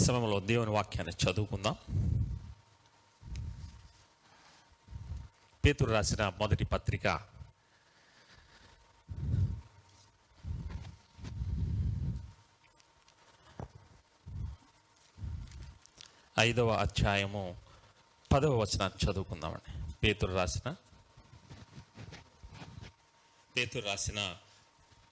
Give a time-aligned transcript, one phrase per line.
[0.00, 1.76] ఈ సమయంలో దేవుని వాక్యాన్ని చదువుకుందాం.
[5.64, 7.20] పేతురు రాసిన మొదటి పత్రిక.
[16.38, 17.56] ఐదవ అధ్యాయము
[18.32, 19.92] పదవ వచనాన్ని చదువుకుందామండి.
[20.02, 20.74] పేతురు రాసిన
[23.56, 24.36] పేతురు రాసిన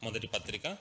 [0.03, 0.79] మొదటి పత్రిక.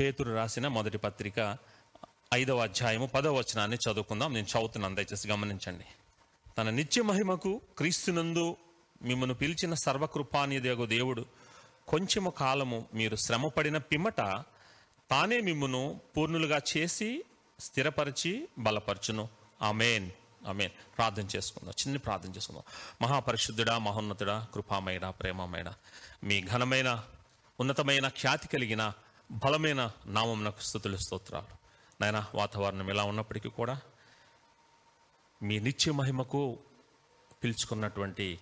[0.00, 1.56] పేతురు రాసిన మొదటి పత్రిక
[2.34, 4.34] ఐదవ అధ్యాయము పదవ వచనాన్ని చదువుకుందాం.
[4.34, 4.94] నేను చదువుతున్నాను.
[4.94, 5.84] దయచేసి గమనించండి.
[6.58, 8.56] తన నిత్య మహిమకు క్రీస్తునందు
[9.02, 11.24] మిమ్మను పిలిచిన సర్వకృపానిదేగో దేవుడు
[11.88, 14.16] కొంచెము కాలము మీరు శ్రమపడిన పిమ్మట
[15.10, 17.24] తానే మిమ్మును పూర్ణులుగా చేసి
[17.60, 19.28] స్థిరపరిచి బలపరచును.
[19.62, 20.10] ఆమెన్.
[20.48, 20.70] ఆమెన్.
[20.98, 21.74] ప్రార్థన చేసుకుందాం.
[21.80, 22.62] చిన్న ప్రార్థన చేసుకుందాం.
[23.02, 25.74] మహాపరిశుద్ధుడా మహోన్నతుడా కృపామయుడా ప్రేమమయుడా
[26.24, 27.04] మీ ఘనమైన
[27.60, 28.92] ఉన్నతమైన ఖ్యాతి కలిగిన
[29.34, 31.52] బలమైన నామమునకు స్థుతులు స్తోత్రాలు.
[32.00, 33.80] నాయన వాతావరణం ఎలా ఉన్నప్పటికీ కూడా
[35.42, 36.58] మీ నిత్య మహిమకు
[37.44, 38.38] పిలుచుకున్నటువంటి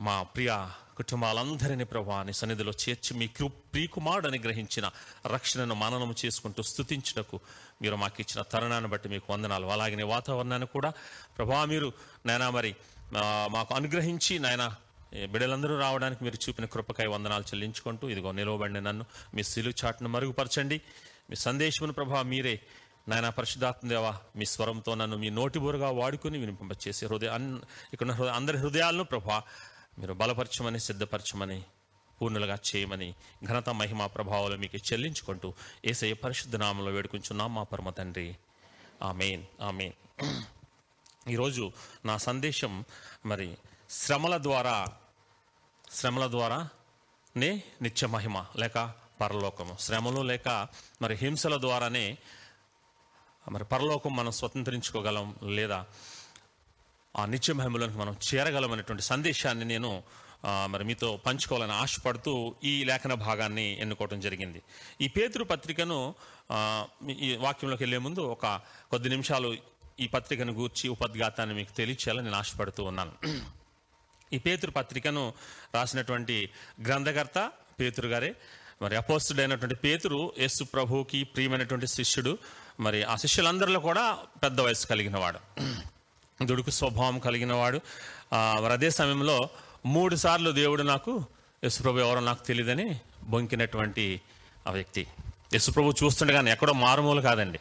[0.00, 4.90] మా ప్రియ కుటుంబాలందరినీ ప్రభాని సన్నిధిలో చేర్చి మీ కృ ప్రియకుమారుడు గ్రహించిన
[5.26, 7.40] రక్షణను మననము చేసుకుంటూ స్థుతించుటకు
[7.82, 9.66] మీరు మాకు ఇచ్చిన తరుణాన్ని బట్టి మీకు వందనాలు.
[9.66, 10.92] అలాగనే వాతావరణాన్ని కూడా
[11.38, 11.92] ప్రభా మీరు
[12.26, 12.76] నాయన మరి
[13.50, 14.74] మాకు అనుగ్రహించి నాయన
[15.12, 20.80] బిడ్డలందరూ రావడానికి మీరు చూపిన కృపకై వందనాలు చెల్లించుకుంటూ ఇదిగో నిలవబడిన నన్ను మీ సిలువు చాటును మరుగుపరచండి.
[21.30, 22.60] మీ సందేశమును ప్రభా మీరే
[23.08, 27.30] నాయన పరిశుధాత్మ మీ స్వరంతో నన్ను మీ నోటిబోరుగా వాడుకుని వినిపింపచేసి హృదయ
[27.92, 29.42] ఇక్కడ హృదయ అందరి హృదయాలను ప్రభా
[29.98, 31.62] మీరు బలపరచమని సిద్ధపరచమని
[32.20, 38.36] పూర్ణులుగా చేయమని ఘనత మహిమ ప్రభావాలు మీకు చెల్లించుకుంటూ ఏసయ్య పరిశుద్ధ నామంలో వేడుకుంటున్నాం మా పరమ తండ్రి.
[39.02, 39.92] Amen amen.
[41.28, 41.72] ఈరోజు
[42.04, 42.84] నా సందేశం
[43.26, 43.56] మరి
[43.90, 44.86] శ్రమల ద్వారా
[45.92, 46.68] శ్రమల ద్వారా
[47.36, 49.76] నే నిత్య మహిమ లేక పరలోకము.
[49.80, 50.68] శ్రమలు లేక
[51.02, 52.18] మరి హింసల ద్వారానే
[53.50, 55.86] మరి పరలోకం మనం స్వతంత్రించుకోగలం లేదా
[57.16, 60.02] ఆ నిత్య మహిమలోకి మనం చేరగలమనేటువంటి సందేశాన్ని నేను
[60.66, 64.62] మరి మీతో పంచుకోవాలని ఆశపడుతూ ఈ లేఖన భాగాన్ని ఎన్నుకోవడం జరిగింది.
[65.00, 66.14] ఈ పేతురు పత్రికను
[67.20, 68.46] ఈ వాక్యంలోకి వెళ్ళే ముందు ఒక
[68.90, 69.56] కొద్ది నిమిషాలు
[70.00, 73.12] ఈ పత్రికను గూర్చి ఉపద్ఘాతాన్ని మీకు తెలియచేయాలని నేను ఆశపడుతూ ఉన్నాను.
[74.32, 75.32] ఈ పేతురు పత్రికను
[75.74, 76.50] రాసినటువంటి
[76.86, 77.50] గ్రంథకర్త
[77.80, 78.34] పేతురు గారే.
[78.82, 82.38] మరి అపోస్తుడైనటువంటి పేతురు యేసు ప్రభువుకి ప్రియమైనటువంటి శిష్యుడు.
[82.80, 84.04] మరి ఆ శిష్యులందరిలో కూడా
[84.42, 85.40] పెద్ద వయసు కలిగిన వాడు
[86.44, 87.80] దుడుకు స్వభావం కలిగిన వాడు
[88.62, 89.48] మరి అదే సమయంలో
[89.86, 91.24] మూడు సార్లు దేవుడు నాకు
[91.64, 94.20] యశుప్రభు ఎవరో నాకు తెలియదని బొంకినటువంటి
[94.68, 95.06] ఆ వ్యక్తి.
[95.54, 97.60] యశుప్రభు చూస్తుండగానే ఎక్కడో మారుమూలు కాదండి.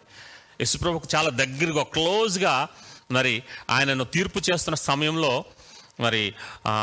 [0.62, 2.68] యేసుప్రభుకు చాలా దగ్గరగా క్లోజ్గా
[3.12, 5.46] మరి ఆయనను తీర్పు చేస్తున్న సమయంలో
[6.00, 6.22] మరి
[6.66, 6.74] ఆ,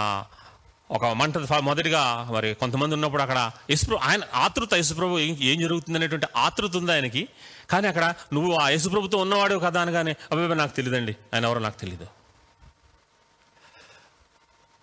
[0.90, 2.02] ఒక మంట మొదటిగా
[2.34, 7.22] మరి కొంతమంది ఉన్నప్పుడు అక్కడ యశుప్రభు ఆయన ఆతృత యశుప్రభు ఏం జరుగుతుంది అనేటువంటి ఆతృత ఉంది ఆయనకి.
[7.70, 12.06] కానీ అక్కడ నువ్వు ఆ యశుప్రభుతో ఉన్నవాడు కదా అనగానే అబ్బాయి నాకు తెలియదండి ఆయన ఎవరో నాకు తెలియదు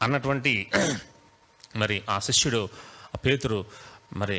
[0.01, 0.53] అన్నటువంటి
[1.81, 2.61] మరి ఆ శిష్యుడు
[3.07, 3.57] ఆ పేతురు
[4.13, 4.37] మరి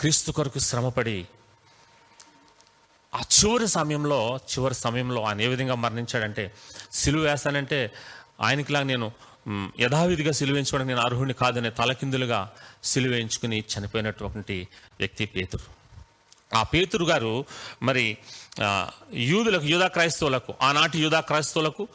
[0.00, 1.18] క్రీస్తు కొరకు శ్రమపడి
[3.12, 4.18] ఆ చివరి సమయంలో
[4.52, 6.44] చివరి సమయంలో ఆయన ఏ విధంగా మరణించాడంటే
[6.92, 7.80] సిలువ వేస్తానంటే
[8.42, 9.12] ఆయనకిలా నేను
[9.80, 12.50] యథావిధిగా సిలువ నేను అర్హుడిని కాదనే తలకిందులుగా
[12.84, 15.82] సిలువేయించుకుని చనిపోయినటువంటి వ్యక్తి పేతురు.
[16.56, 17.44] ఆ పేతురు గారు
[17.82, 18.18] మరి
[19.14, 21.88] యూదులకు యూదా క్రైస్తవులకు ఆనాటి యూదా క్రైస్తవులకు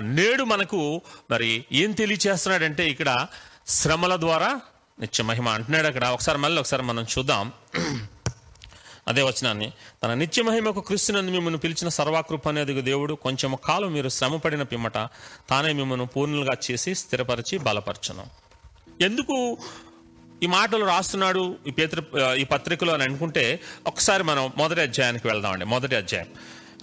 [0.00, 3.26] నేడు మనకు మరి ఏం తెలియచేస్తున్నాడంటే ఇక్కడ
[3.68, 4.60] శ్రమల ద్వారా
[5.00, 6.04] నిత్య మహిమ అంటున్నాడు అక్కడ.
[6.04, 7.52] ఒకసారి మళ్ళీ ఒకసారి మనం చూద్దాం.
[9.08, 9.72] అదే వచనాన్ని.
[10.02, 14.94] తన నిత్య మహిమకు క్రీస్తునందు మిమ్మల్ని పిలిచిన సర్వాకృప అనేది దేవుడు కొంచెం కాలం మీరు శ్రమపడిన పిమ్మట
[15.50, 18.26] తానే మిమ్మల్ని పూర్ణులుగా చేసి స్థిరపరిచి బలపరచను.
[19.02, 19.58] ఎందుకు
[20.42, 22.02] ఈ మాటలు రాస్తున్నాడు ఈ పేత్ర
[22.38, 25.64] ఈ పత్రికలో అని అనుకుంటే ఒకసారి మనం మొదటి అధ్యాయానికి వెళ్దామండి.
[25.64, 26.26] మొదటి అధ్యాయం.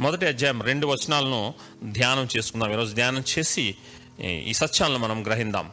[0.01, 1.53] మొదటి అధ్యాయం రెండు వచనాలను
[1.83, 2.71] ధ్యానం చేసుకుందాం.
[2.71, 3.75] ఈరోజు ధ్యానం చేసి
[4.19, 5.71] ఈ- ఈ సత్యాలను మనం గ్రహిందాం.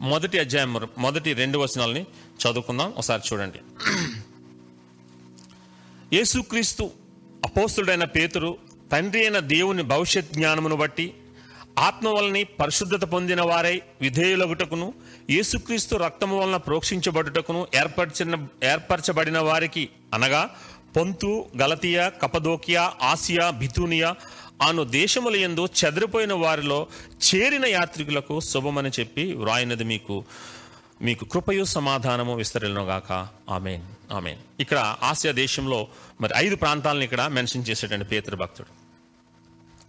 [0.00, 2.90] మొదటి అధ్యాయం మొదటి రెండు వచనాలని చదువుకుందాం.
[2.90, 3.58] ఒకసారి చూడండి.
[6.14, 6.84] యేసుక్రీస్తు
[7.46, 8.50] అపోస్తుడైన పేతురు
[8.92, 11.06] తండ్రి అయిన దేవుని భవిష్యత్ జ్ఞానమును బట్టి
[11.84, 14.88] ఆత్మ వలని పరిశుద్ధత పొందిన వారై విధేయులగుటకును
[15.30, 18.36] యేసుక్రీస్తు రక్తము వలన ప్రోక్షించబడుటకును ఏర్పరిచిన
[18.72, 19.84] ఏర్పరచబడిన వారికి
[20.14, 20.42] అనగా
[20.96, 21.30] పొంతు
[21.62, 24.10] గలతీయ కపదోకియా ఆసియా బితూనియా
[24.62, 26.80] అను దేశముల యందు చెదిరిపోయిన వారిలో
[27.28, 30.16] చేరిన యాత్రికులకు శుభమని చెప్పి వ్రాయినది మీకు.
[31.02, 34.12] మీకు కృపయు సమాధానము విస్తరినగాక ఆమెన్.
[34.12, 34.38] ఆమెన్.
[34.60, 35.88] ఇక్కడ ఆసియా దేశంలో
[36.20, 38.84] మరి ఐదు ప్రాంతాలను ఇక్కడ మెన్షన్ చేసేటండి పేతృభక్తుడు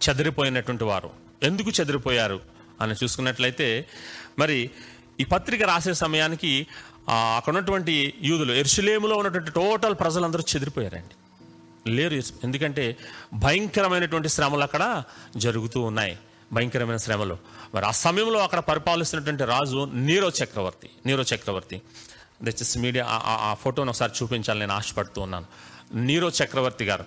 [0.09, 1.09] చెదిరిపోయినటువంటి వారు.
[1.43, 2.41] ఎందుకు చెదిరిపోయారు?
[2.81, 3.85] అని చూసుకున్నట్లయితే
[4.39, 4.71] మరి
[5.19, 6.67] ఈ పత్రిక రాసే సమయానికి
[7.37, 11.15] అక్కడ ఉన్నటువంటి యూదులు ఎర్సులేములో ఉన్నటువంటి టోటల్ ప్రజలందరూ చెదిరిపోయారండి.
[11.91, 12.97] లేరు ఎందుకంటే
[13.33, 15.03] భయంకరమైనటువంటి శ్రమలు అక్కడ
[15.37, 16.17] జరుగుతూ ఉన్నాయి.
[16.55, 17.37] భయంకరమైన శ్రమలు.
[17.75, 21.81] మరి ఆ సమయంలో అక్కడ పరిపాలిస్తున్నటువంటి రాజు నీరో చక్రవర్తి నీరో చక్రవర్తి.
[22.43, 25.45] దయచేసి మీడియా ఆ- ఆ- ఫోటోను ఒకసారి చూపించాలని నేను ఆశపడుతూ ఉన్నాను.
[25.93, 27.05] నీరో చక్రవర్తి గారు.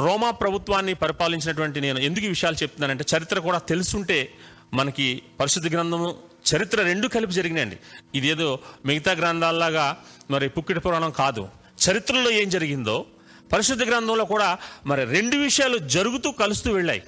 [0.00, 4.32] రోమా ప్రభుత్వాన్ని పరిపాలించినటువంటి నేను ఎందుకు ఈ విషయాలు చెప్తున్నానంటే చరిత్ర కూడా తెలుసుంటే
[4.74, 6.16] మనకి పరిశుద్ధ గ్రంథము
[6.56, 7.78] చరిత్ర రెండు కలిపి జరిగినాయండి.
[8.14, 9.96] ఇదేదో మిగతా గ్రంథాల్లాగా
[10.30, 11.48] మరి పుక్కిటి పురాణం కాదు.
[11.90, 13.04] చరిత్రలో ఏం జరిగిందో
[13.52, 17.02] పరిశుద్ధ గ్రంథంలో కూడా మరి రెండు విషయాలు జరుగుతూ కలుస్తూ వెళ్ళాయి.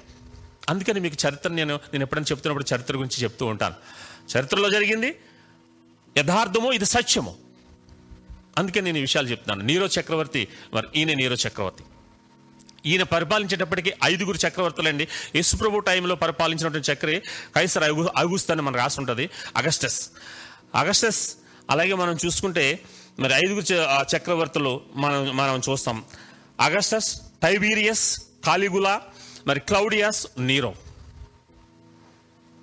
[0.69, 3.75] అందుకని మీకు చరిత్ర నేను నేను ఎప్పుడైనా చెప్తున్నప్పుడు చరిత్ర గురించి చెప్తూ ఉంటాను.
[4.37, 5.15] చరిత్రలో జరిగింది
[6.17, 7.35] యథార్థము ఇది సత్యము?
[8.57, 9.67] అందుకని నేను ఈ విషయాలు చెప్తున్నాను.
[9.67, 11.83] నీరో చక్రవర్తి మరి ఈయన నీరో చక్రవర్తి.
[12.85, 15.07] ఈయన పరిపాలించేటప్పటికి ఐదుగురు చక్రవర్తులండి.
[15.35, 17.19] యేసుప్రభు టైంలో పరిపాలించినటువంటి చక్రి
[17.55, 20.09] కైసర్ అగు అగుస్త్ అని మనకు రాసి ఉంటుంది అగస్టస్.
[20.75, 21.35] అగస్టస్
[21.69, 22.83] అలాగే మనం చూసుకుంటే
[23.19, 26.03] మరి ఐదుగురు చ- చక్రవర్తులు మనం మనం చూస్తాం.
[26.59, 29.01] అగస్టస్ టైబీరియస్ కాలిగులా
[29.47, 30.73] మరి క్లౌడియాస్ నీరో.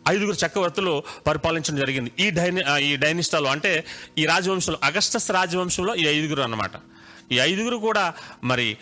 [0.09, 2.13] ఐదుగురు చక్రవర్తులు పరిపాలించడం జరిగింది.
[2.19, 3.85] ఈ డైని ఈ డైనిస్టాలో అంటే
[4.19, 6.71] ఈ రాజవంశంలో అగస్టస్ రాజవంశంలో ఈ ఐదుగురు అనమాట
[7.33, 8.77] ఈ ఐదుగురు కూడా మరి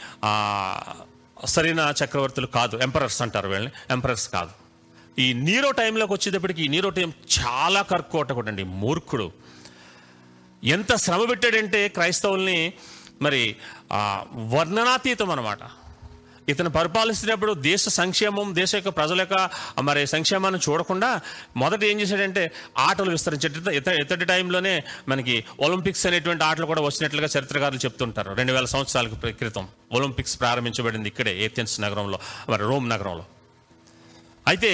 [1.44, 2.76] సరైన చక్రవర్తులు కాదు.
[2.76, 3.72] ఎంపరర్స్ అంటారు వీళ్ళని.
[3.90, 4.50] ఎంపరర్స్ కాదు.
[5.20, 9.32] ఈ నీరో టైంలోకి వచ్చేటప్పటికి ఈ నీరో టైం చాలా కర్కోటకుడు మూర్ఖుడు.
[10.64, 12.72] ఎంత శ్రమ పెట్టాడంటే క్రైస్తవుల్ని
[13.22, 13.56] మరి
[14.54, 15.58] వర్ణనాతీతం అనమాట
[16.48, 19.36] ఇతను పరిపాలిస్తున్నప్పుడు దేశ సంక్షేమం దేశ యొక్క ప్రజల యొక్క
[19.80, 21.20] మరి సంక్షేమాన్ని చూడకుండా
[21.56, 24.74] మొదట ఏం చేశాడంటే ఆటలు విస్తరించేట ఇత ఇతడి టైంలోనే
[25.08, 28.34] మనకి ఒలింపిక్స్ అనేటువంటి ఆటలు కూడా వచ్చినట్లుగా చరిత్రకారులు చెప్తుంటారు.
[28.34, 29.08] రెండు వేల సంవత్సరాల
[29.42, 33.24] క్రితం ఒలింపిక్స్ ప్రారంభించబడింది ఇక్కడే ఏథెన్స్ నగరంలో మరి రోమ్ నగరంలో.
[34.48, 34.70] అయితే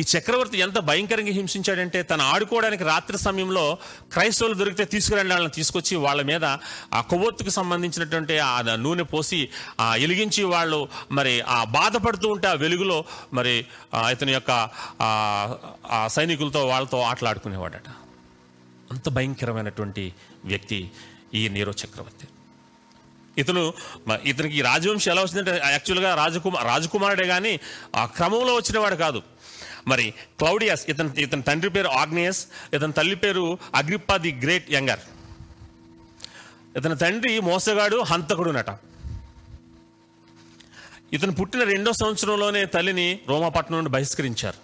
[0.00, 3.64] ఈ చక్రవర్తి ఎంత భయంకరంగా హింసించాడంటే తను ఆడుకోవడానికి రాత్రి సమయంలో
[4.12, 6.44] క్రైస్తవులు దొరికితే తీసుకురండి వాళ్ళని తీసుకొచ్చి వాళ్ళ మీద
[6.98, 9.40] ఆ కొవ్వొత్తుకు సంబంధించినటువంటి ఆ నూనె పోసి
[9.80, 10.80] ఆ ఎలిగించి వాళ్ళు
[11.12, 12.98] మరి ఆ బాధపడుతూ ఉంటే ఆ వెలుగులో
[13.34, 13.54] మరి
[14.14, 14.52] ఇతని యొక్క
[15.96, 17.88] ఆ సైనికులతో వాళ్ళతో ఆటలాడుకునేవాడట.
[18.92, 20.06] అంత భయంకరమైనటువంటి
[20.44, 20.80] వ్యక్తి
[21.34, 22.26] ఈ నీరో చక్రవర్తి.
[23.38, 23.62] ఇతను
[24.24, 27.52] ఇతనికి రాజవంశం ఎలా వచ్చిందంటే యాక్చువల్గా రాజకుమార్ రాజకుమారుడే కానీ
[27.96, 29.20] ఆ క్రమంలో వచ్చినవాడు కాదు.
[29.88, 32.40] మరి క్లౌడియస్ ఇతని ఇతని తండ్రి పేరు ఆగ్నేయస్
[32.74, 33.44] ఇతని తల్లి పేరు
[33.74, 35.02] అగ్రిప్పా ది గ్రేట్ యంగర్.
[36.76, 38.70] ఇతని తండ్రి మోసగాడు హంతకుడునట.
[41.12, 44.58] ఇతను పుట్టిన రెండో సంవత్సరంలోనే తల్లిని రోమాపట్నం నుండి బహిష్కరించారు.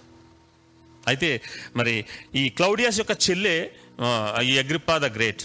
[1.09, 1.29] అయితే
[1.77, 1.95] మరి
[2.35, 3.57] ఈ క్లౌడియాస్ యొక్క చెల్లె
[4.01, 5.43] ఆ, ఈ అగ్రిప్పా ద గ్రేట్.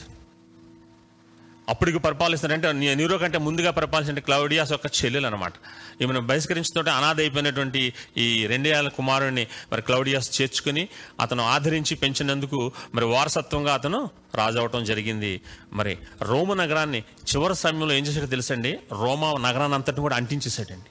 [1.69, 5.53] అప్పటికి పరిపాలిస్తారంటే నీ- నీరో కంటే ముందుగా పరిపాలించిన క్లౌడియాస్ యొక్క చెల్లెలు అనమాట
[6.01, 10.87] ఈమెను బహిష్కరించుతుంటే అనాథ అయిపోయినటువంటి ఈ రెండేళ్ళ కుమారుడిని మరి క్లౌడియాస్ చేర్చుకుని
[11.19, 15.41] అతను ఆదరించి పెంచినందుకు మరి వారసత్వంగా అతను రాజు జరిగింది.
[15.73, 18.79] మరి రోమ నగరాన్ని చివరి సమయంలో ఏం చేశాడో తెలుసండి?
[18.91, 20.85] రోమా నగరాన్ని అంతటిని కూడా అంటించేశాడండి.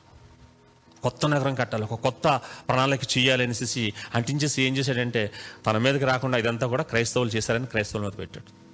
[1.03, 5.33] కొత్త నగరం కట్టాలి ఒక కొత్త ప్రణాళిక చేయాలి అనేసి అంటించేసి ఏం చేశాడంటే
[5.67, 8.66] తన మీదకి రాకుండా ఇదంతా కూడా క్రైస్తవులు చేశారని క్రైస్తవుల మీద పెట్టాడు.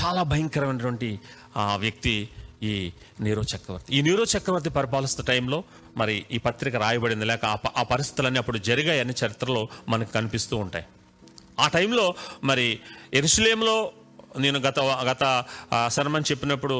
[0.00, 1.08] చాలా భయంకరమైనటువంటి
[1.56, 2.14] ఆ, వ్యక్తి
[2.62, 3.94] ఈ నీరో చక్రవర్తి.
[3.94, 5.58] ఈ నీరో చక్రవర్తి పరిపాలిస్తున్న టైంలో
[5.96, 7.24] మరి ఈ పత్రిక రాయబడింది.
[7.24, 7.44] లేక
[7.76, 10.84] ఆ పరిస్థితులన్నీ అప్పుడు జరిగాయని చరిత్రలో మనకు కనిపిస్తూ ఉంటాయి.
[11.60, 12.04] ఆ టైంలో
[12.44, 12.66] మరి
[13.14, 13.76] ఎరుసలేంలో
[14.38, 15.24] నేను గత గత
[15.88, 16.76] శర్మని చెప్పినప్పుడు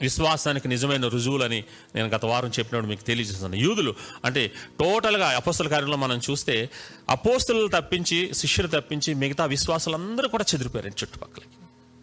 [0.00, 3.56] విశ్వాసానికి నిజమైన రుజువులని నేను గత వారం చెప్పినప్పుడు మీకు తెలియజేస్తాను.
[3.56, 3.94] యూదులు
[4.24, 6.70] అంటే టోటల్గా అపోస్తుల కార్యంలో మనం చూస్తే
[7.10, 11.56] అపోస్తులు తప్పించి శిష్యులు తప్పించి మిగతా విశ్వాసాలందరూ కూడా చెదిరిపోయారు చుట్టుపక్కలకి.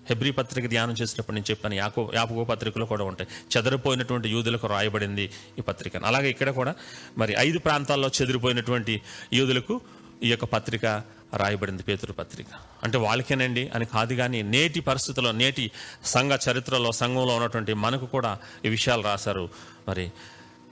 [0.09, 3.29] హెబ్రి పత్రిక ధ్యానం చేసినప్పుడు నేను చెప్పాను యాకో యాపకో పత్రికలు కూడా ఉంటాయి.
[3.57, 5.29] చెదరిపోయినటువంటి యూదులకు రాయబడింది
[5.59, 5.97] ఈ పత్రిక.
[5.97, 6.75] అలాగే ఇక్కడ కూడా
[7.17, 9.01] మరి ఐదు ప్రాంతాల్లో చెదిరిపోయినటువంటి
[9.33, 9.81] యూదులకు
[10.23, 12.47] ఈ యొక్క పత్రిక రాయబడింది పేతురు పత్రిక.
[12.83, 13.69] అంటే వాళ్ళకేనండి?
[13.69, 15.71] అని కాదు కానీ నేటి పరిస్థితుల్లో నేటి
[16.05, 19.49] సంఘ చరిత్రలో సంఘంలో ఉన్నటువంటి మనకు కూడా ఈ విషయాలు రాశారు.
[19.87, 20.11] మరి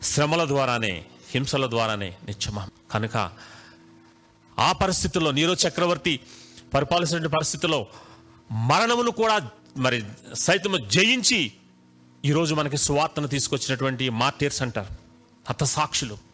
[0.02, 3.32] శ్రమల ద్వారానే హింసల ద్వారానే నిత్యమా కనుక
[4.60, 6.20] ఆ పరిస్థితుల్లో నీరో చక్రవర్తి
[6.74, 7.88] పరిపాలించిన పరిస్థితుల్లో
[8.52, 11.52] మరణమును కూడా మరి సైతము జయించి
[12.26, 14.96] ఈరోజు మనకి సువార్తను తీసుకొచ్చినటువంటి మార్టీర్స్ అంటారు
[15.50, 16.26] హతసాక్షులు.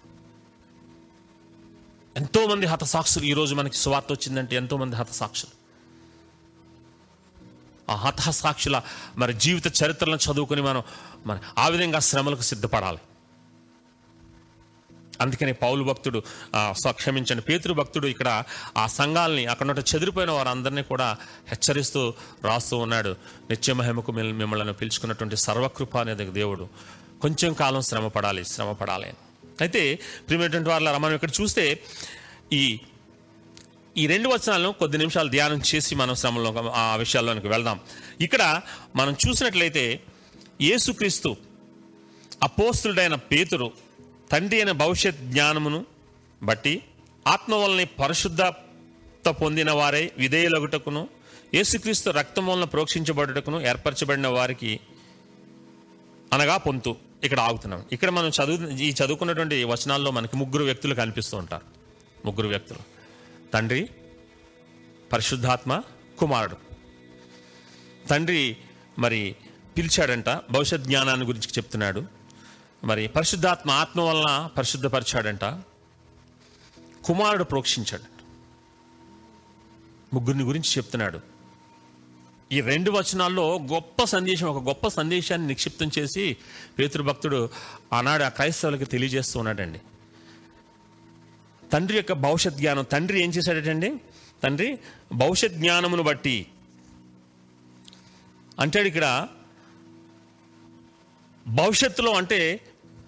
[2.18, 5.64] ఎంతోమంది హతసాక్షులు ఈరోజు మనకి సువార్త వచ్చిందంటే ఎంతోమంది హతసాక్షులు.
[7.92, 8.82] ఆ హతసాక్షుల
[9.18, 10.84] మరి జీవిత చరిత్రలను చదువుకుని మనం
[11.26, 12.98] మన ఆ విధంగా శ్రమలకు సిద్ధపడాలి.
[15.22, 16.24] అందుకనే పౌలు భక్తుడు
[16.90, 18.44] క్షమించండి పేతురు భక్తుడు ఇక్కడ
[18.78, 21.18] ఆ సంఘాలని అక్కడ చెదిరిపోయిన వారందరినీ కూడా
[21.48, 23.16] హెచ్చరిస్తూ రాస్తూ ఉన్నాడు.
[23.50, 26.68] నిత్యమహిమకు మిల్- మిమ్మల్ని పిలుచుకున్నటువంటి సర్వకృప అనేది దేవుడు.
[27.22, 29.18] కొంచెం కాలం శ్రమ పడాలి శ్రమ పడాలి అని.
[29.62, 31.82] అయితే ప్రియమైనటువంటి వారిలో మనం ఇక్కడ చూస్తే
[32.54, 32.80] ఈ
[33.98, 37.80] ఈ రెండు వచనాలను కొద్ది నిమిషాలు ధ్యానం చేసి మనం శ్రమంలో ఆ విషయాల్లోనికి వెళ్దాం.
[38.22, 38.62] ఇక్కడ
[38.96, 40.02] మనం చూసినట్లయితే
[40.62, 41.38] యేసుక్రీస్తు
[42.44, 43.72] అపోస్తుడైన పేతురు
[44.32, 45.86] తండ్రి అయిన భవిష్యత్ జ్ఞానమును
[46.44, 46.84] బట్టి
[47.28, 51.10] ఆత్మ వలన పరిశుద్ధత పొందిన వారై విధేయులగుటకును
[51.54, 54.80] యేసుక్రీస్తు రక్తం వలన ప్రోక్షించబడుటకును ఏర్పరచబడిన వారికి
[56.34, 56.96] అనగా పొంతు.
[57.24, 57.86] ఇక్కడ ఆగుతున్నాం.
[57.92, 61.66] ఇక్కడ మనం చదువు ఈ చదువుకున్నటువంటి వచనాల్లో మనకి ముగ్గురు వ్యక్తులు కనిపిస్తూ ఉంటారు.
[62.26, 62.80] ముగ్గురు వ్యక్తులు.
[63.54, 63.90] తండ్రి
[65.12, 65.82] పరిశుద్ధాత్మ
[66.20, 66.58] కుమారుడు.
[68.08, 68.58] తండ్రి
[69.00, 69.36] మరి
[69.78, 72.04] పిలిచాడంట భవిష్యత్ జ్ఞానాన్ని గురించి చెప్తున్నాడు.
[72.84, 75.46] మరి పరిశుద్ధాత్మ ఆత్మ వలన పరిశుద్ధపరిచాడంట.
[77.04, 78.14] కుమారుడు ప్రోక్షించాడు.
[80.16, 81.33] ముగ్గురిని గురించి చెప్తున్నాడు.
[82.54, 86.38] ఈ రెండు వచనాల్లో గొప్ప సందేశం ఒక గొప్ప సందేశాన్ని నిక్షిప్తం చేసి
[86.80, 87.40] పేతృభక్తుడు
[87.94, 89.80] ఆనాడు ఆ క్రైస్తవులకి తెలియజేస్తూ ఉన్నాడండి.
[91.74, 93.90] తండ్రి యొక్క భవిష్యత్ జ్ఞానం తండ్రి ఏం చేశాడటండి?
[94.44, 94.70] తండ్రి
[95.14, 96.38] భవిష్యత్ జ్ఞానమును బట్టి
[98.60, 99.08] అంటాడు ఇక్కడ
[101.48, 102.40] భవిష్యత్తులో అంటే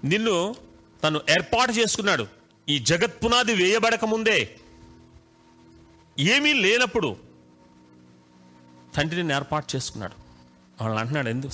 [0.03, 0.55] నిన్ను
[1.03, 2.25] తను ఏర్పాటు చేసుకున్నాడు.
[2.69, 4.39] ఈ జగత్ పునాది వేయబడక ముందే
[6.19, 7.09] ఏమీ లేనప్పుడు
[8.97, 10.15] తండ్రిని ఏర్పాటు చేసుకున్నాడు.
[10.81, 11.53] వాళ్ళని అంటున్నాడు ఎందుకు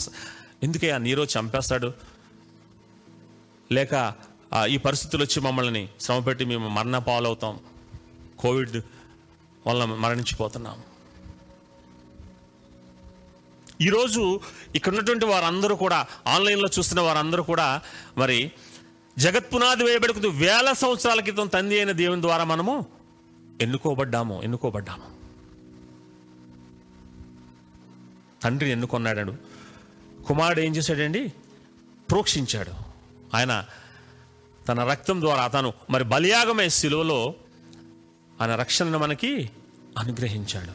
[0.65, 1.89] ఎందుకే ఆ నీరో చంపేస్తాడు?
[3.71, 3.93] లేక
[4.67, 7.59] ఈ పరిస్థితులు వచ్చి మమ్మల్ని శ్రమపెట్టి మేము మరణ పాలవుతాం
[8.39, 8.77] కోవిడ్
[9.67, 10.79] వల్ల మరణించిపోతున్నాం.
[13.81, 14.23] ఈరోజు
[14.75, 17.81] ఇక్కడ ఉన్నటువంటి వారందరూ కూడా ఆన్లైన్లో చూస్తున్న వారందరూ కూడా
[18.17, 18.51] మరి
[19.17, 22.75] జగత్ పునాది వేయబడుకుతూ వేల సంవత్సరాల క్రితం తండ్రి అయిన దేవుని ద్వారా మనము
[23.61, 25.20] ఎన్నుకోబడ్డాము ఎన్నుకోబడ్డాము.
[28.43, 29.35] తండ్రి ఎన్నుకొన్నాడు
[30.27, 31.33] కుమారుడు ఏం చేశాడండి?
[32.11, 32.71] ప్రోక్షించాడు.
[33.35, 33.65] ఆయన
[34.67, 37.35] తన రక్తం ద్వారా తను మరి బలియాగమే శిలువలో
[38.41, 39.49] ఆయన రక్షణను మనకి
[39.97, 40.71] అనుగ్రహించాడు.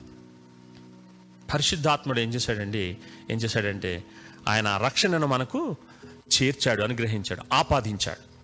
[1.52, 2.96] పరిశుద్ధాత్ముడు ఏం చేశాడండి?
[3.30, 4.04] ఏం చేశాడంటే
[4.48, 5.76] ఆయన రక్షణను మనకు
[6.10, 8.36] చేర్చాడు అనుగ్రహించాడు ఆపాదించాడు.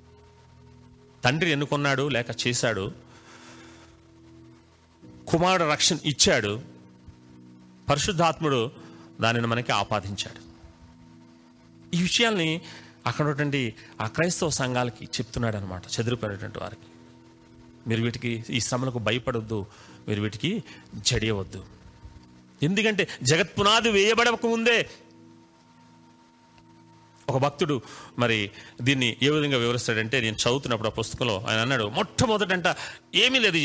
[1.23, 2.93] తండ్రి ఎన్నుకున్నాడు లేక చేశాడు.
[5.29, 6.62] కుమారుడు రక్షణ ఇచ్చాడు.
[7.91, 8.82] పరిశుద్ధాత్ముడు
[9.23, 10.41] దానిని మనకి ఆపాదించాడు.
[11.97, 12.50] ఈ విషయాల్ని
[13.07, 13.61] అక్కడ ఉన్నటువంటి
[14.00, 16.88] ఆ క్రైస్తవ సంఘాలకి చెప్తున్నాడు అనమాట చెదిరిపోయినటువంటి వారికి.
[17.88, 19.61] మీరు వీటికి ఈ శ్రమలకు భయపడొద్దు
[20.09, 20.50] మీరు వీటికి
[21.11, 21.62] జడియవద్దు.
[22.62, 24.76] ఎందుకంటే జగత్ పునాది వేయబడక ముందే
[27.29, 27.75] ఒక భక్తుడు
[28.19, 28.37] మరి
[28.83, 32.69] దీన్ని ఏ విధంగా వివరిస్తాడంటే నేను చదువుతున్నప్పుడు ఆ పుస్తకంలో ఆయన అన్నాడు మొట్టమొదటంట
[33.14, 33.59] ఏమీ లేదు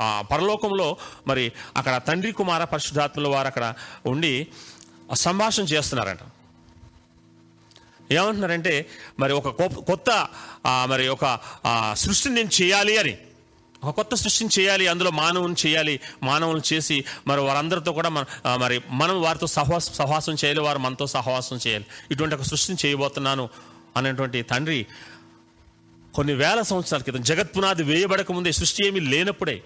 [0.00, 0.88] ఆ పరలోకంలో
[1.26, 1.44] మరి
[1.76, 3.66] అక్కడ తండ్రి కుమార పరిశుద్ధాత్మల వారు అక్కడ
[4.06, 4.32] ఉండి
[5.10, 6.24] ఆ సంభాషణ చేస్తున్నారంట.
[8.12, 8.74] ఏమంటున్నారంటే
[9.20, 9.48] మరి ఒక
[9.90, 10.10] కొత్త
[10.66, 11.24] మరి ఒక
[11.92, 13.14] సృష్టిని నేను చేయాలి అని.
[13.84, 18.24] ఒక కొత్త సృష్టిని చేయాలి అందులో మానవుని చేయాలి మానవుని చేసి మరి వారందరితో కూడా మన
[18.60, 21.86] మరి మనం వారితో సహవాస సహవాసం చేయాలి వారు మనతో సహవాసం చేయాలి.
[22.10, 23.48] ఇటువంటి ఒక సృష్టిని చేయబోతున్నాను
[23.96, 24.86] అనేటువంటి తండ్రి
[26.14, 29.62] కొన్ని వేల సంవత్సరాల క్రితం జగత్ పునాది వేయబడక ముందే సృష్టి ఏమీ లేనప్పుడే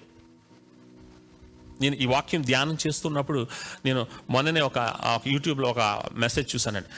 [1.82, 3.46] నేను ఈ వాక్యం ధ్యానం చేస్తున్నప్పుడు
[3.84, 4.78] నేను మొన్ననే ఒక
[5.26, 6.88] యూట్యూబ్లో ఒక మెసేజ్ చూశానండి.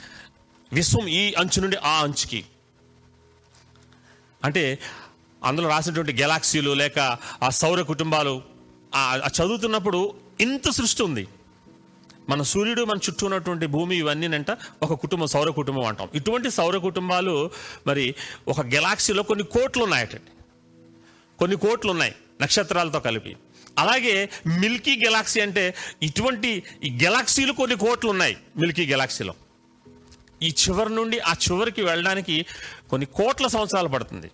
[0.75, 2.45] విశ్వం ఈ అంచు నుండి ఆ అంచుకి.
[4.43, 4.79] అంటే
[5.43, 6.99] అందులో రాసినటువంటి గెలాక్సీలు లేక
[7.43, 8.41] ఆ సౌర కుటుంబాలు
[8.95, 11.27] ఆ చదువుతున్నప్పుడు ఇంత సృష్టి ఉంది.
[12.29, 14.51] మన సూర్యుడు మన చుట్టూ ఉన్నటువంటి భూమి ఇవన్నీనంట
[14.83, 16.09] ఒక కుటుంబం సౌర కుటుంబం అంటాం.
[16.15, 17.51] ఇటువంటి సౌర కుటుంబాలు
[17.87, 18.15] మరి
[18.47, 20.31] ఒక గెలాక్సీలో కొన్ని కోట్లు ఉన్నాయటండి
[21.39, 23.37] కొన్ని కోట్లు ఉన్నాయి నక్షత్రాలతో కలిపి.
[23.79, 24.29] అలాగే
[24.59, 29.33] మిల్కీ గెలాక్సీ అంటే ఇటువంటి ఈ గెలాక్సీలు కొన్ని కోట్లు ఉన్నాయి మిల్కీ గెలాక్సీలో.
[30.41, 32.45] ఈ చివరి నుండి ఆ చివరికి వెళ్ళడానికి
[32.89, 34.31] కొన్ని కోట్ల సంవత్సరాలు పడుతుంది.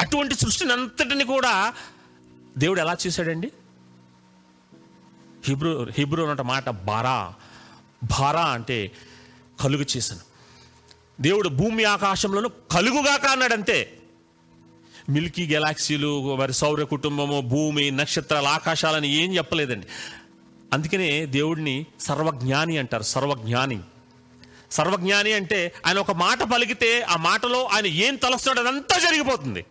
[0.00, 1.74] అటువంటి సృష్టిని అంతటిని కూడా
[2.58, 3.52] దేవుడు ఎలా చేశాడండి?
[5.44, 7.34] హిబ్రూ హిబ్రూ అన్న మాట బారా
[8.04, 8.92] బారా అంటే
[9.60, 10.20] కలుగు చేశాను.
[11.22, 13.99] దేవుడు భూమి ఆకాశంలోనూ కలుగుగాక అన్నాడంతే.
[15.10, 19.86] మిల్కీ గెలాక్సీలు వారి సౌర కుటుంబము భూమి నక్షత్రాలు ఆకాశాలని ఏం చెప్పలేదండి.
[20.72, 23.80] అందుకనే దేవుడిని సర్వజ్ఞాని అంటారు సర్వజ్ఞాని.
[24.70, 29.64] సర్వజ్ఞాని అంటే ఆయన ఒక మాట పలికితే ఆ మాటలో ఆయన ఏం తలస్తాడో అదంతా జరిగిపోతుంది.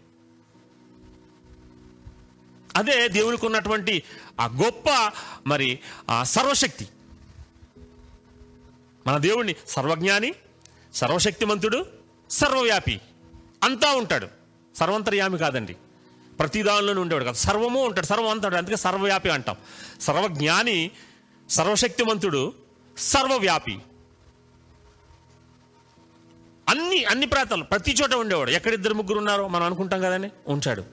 [2.75, 4.03] అదే దేవునికి ఉన్నటువంటి
[4.39, 5.11] ఆ గొప్ప
[5.47, 5.79] మరి
[6.09, 6.87] ఆ సర్వశక్తి.
[9.07, 10.33] మన దేవుణ్ణి సర్వజ్ఞాని
[10.93, 11.85] సర్వశక్తిమంతుడు
[12.29, 13.01] సర్వవ్యాపి
[13.63, 14.38] అంతా ఉంటాడు.
[14.75, 15.75] సర్వంతర్యామి కాదండి.
[16.39, 17.37] ప్రతి దానిలోనే ఉండేవాడు కాదు.
[17.37, 19.55] సర్వము ఉంటాడు సర్వం అందుకే సర్వవ్యాపి అంటాం.
[20.01, 20.91] సర్వజ్ఞాని
[21.49, 22.53] సర్వశక్తిమంతుడు
[22.97, 23.79] సర్వవ్యాపి.
[26.69, 28.51] అన్ని అన్ని ప్రాంతాలు ప్రతి చోట ఉండేవాడు.
[28.51, 30.31] ఎక్కడ ఇద్దరు ముగ్గురు ఉన్నారో మనం అనుకుంటాం కదండి?
[30.47, 30.83] ఉంచాడు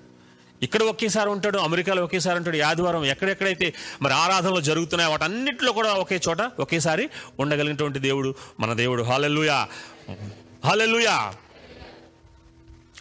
[0.63, 6.41] ఇక్కడ ఒకేసారి ఉంటాడు అమెరికాలో ఒకేసారి ఉంటాడు ఆదివారం ఎక్కడెక్కడైతే మరి ఆరాధనలు జరుగుతున్నాయో వాటన్నిటిలో కూడా ఒకే చోట
[6.61, 9.03] ఒకేసారి ఉండగలిగినటువంటి దేవుడు మన దేవుడు.
[9.03, 9.69] హాలెల్లుయా.
[10.65, 11.35] హాలెల్లుయా.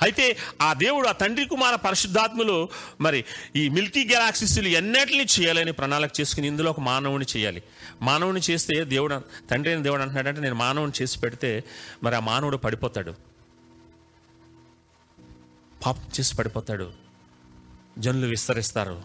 [0.02, 2.70] అయితే ఆ దేవుడు ఆ తండ్రి కుమార పరిశుద్ధాత్ములు
[3.02, 3.26] మరి
[3.56, 7.64] ఈ మిల్కీ గెలాక్సిస్లు ఎన్నటిని చేయాలని ప్రణాళిక చేసుకుని ఇందులో ఒక మానవుని చేయాలి.
[8.02, 9.22] మానవుని చేస్తే దేవుడు
[9.52, 11.64] తండ్రి అయిన దేవుడు అంటున్నాడంటే నేను మానవుని చేసి పెడితే
[12.04, 13.12] మరి ఆ మానవుడు పడిపోతాడు.
[15.86, 16.92] పాపం చేసి పడిపోతాడు.
[18.00, 19.04] జనులు విస్తరిస్తారు.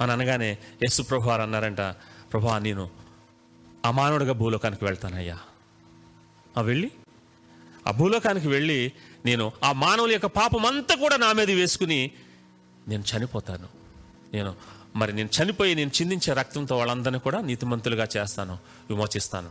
[0.00, 1.80] అని అనగానే యస్సు ప్రభువారు అన్నారంట
[2.32, 2.90] ప్రభా నేను
[3.84, 5.38] అమానుడుగా భూలోకానికి వెళ్తానయ్యా.
[6.58, 6.90] ఆ వెళ్ళి?
[7.86, 8.92] ఆ భూలోకానికి వెళ్ళి
[9.24, 12.10] నేను ఆ మానవుల యొక్క పాపం అంతా కూడా నా మీద వేసుకుని
[12.88, 13.68] నేను చనిపోతాను.
[14.32, 14.54] నేను
[14.96, 18.58] మరి నేను చనిపోయి నేను చిందించే రక్తంతో వాళ్ళందరినీ కూడా నీతిమంతులుగా చేస్తాను
[18.90, 19.50] విమోచిస్తాను.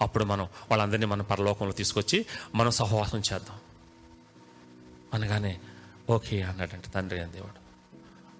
[0.00, 3.58] అప్పుడు మనం వాళ్ళందరినీ మన పరలోకంలో తీసుకొచ్చి మనం సహవాసం చేద్దాం.
[5.14, 5.60] అనగానే
[6.10, 7.64] ఓకే అన్నాడంట తండ్రి అని దేవుడు.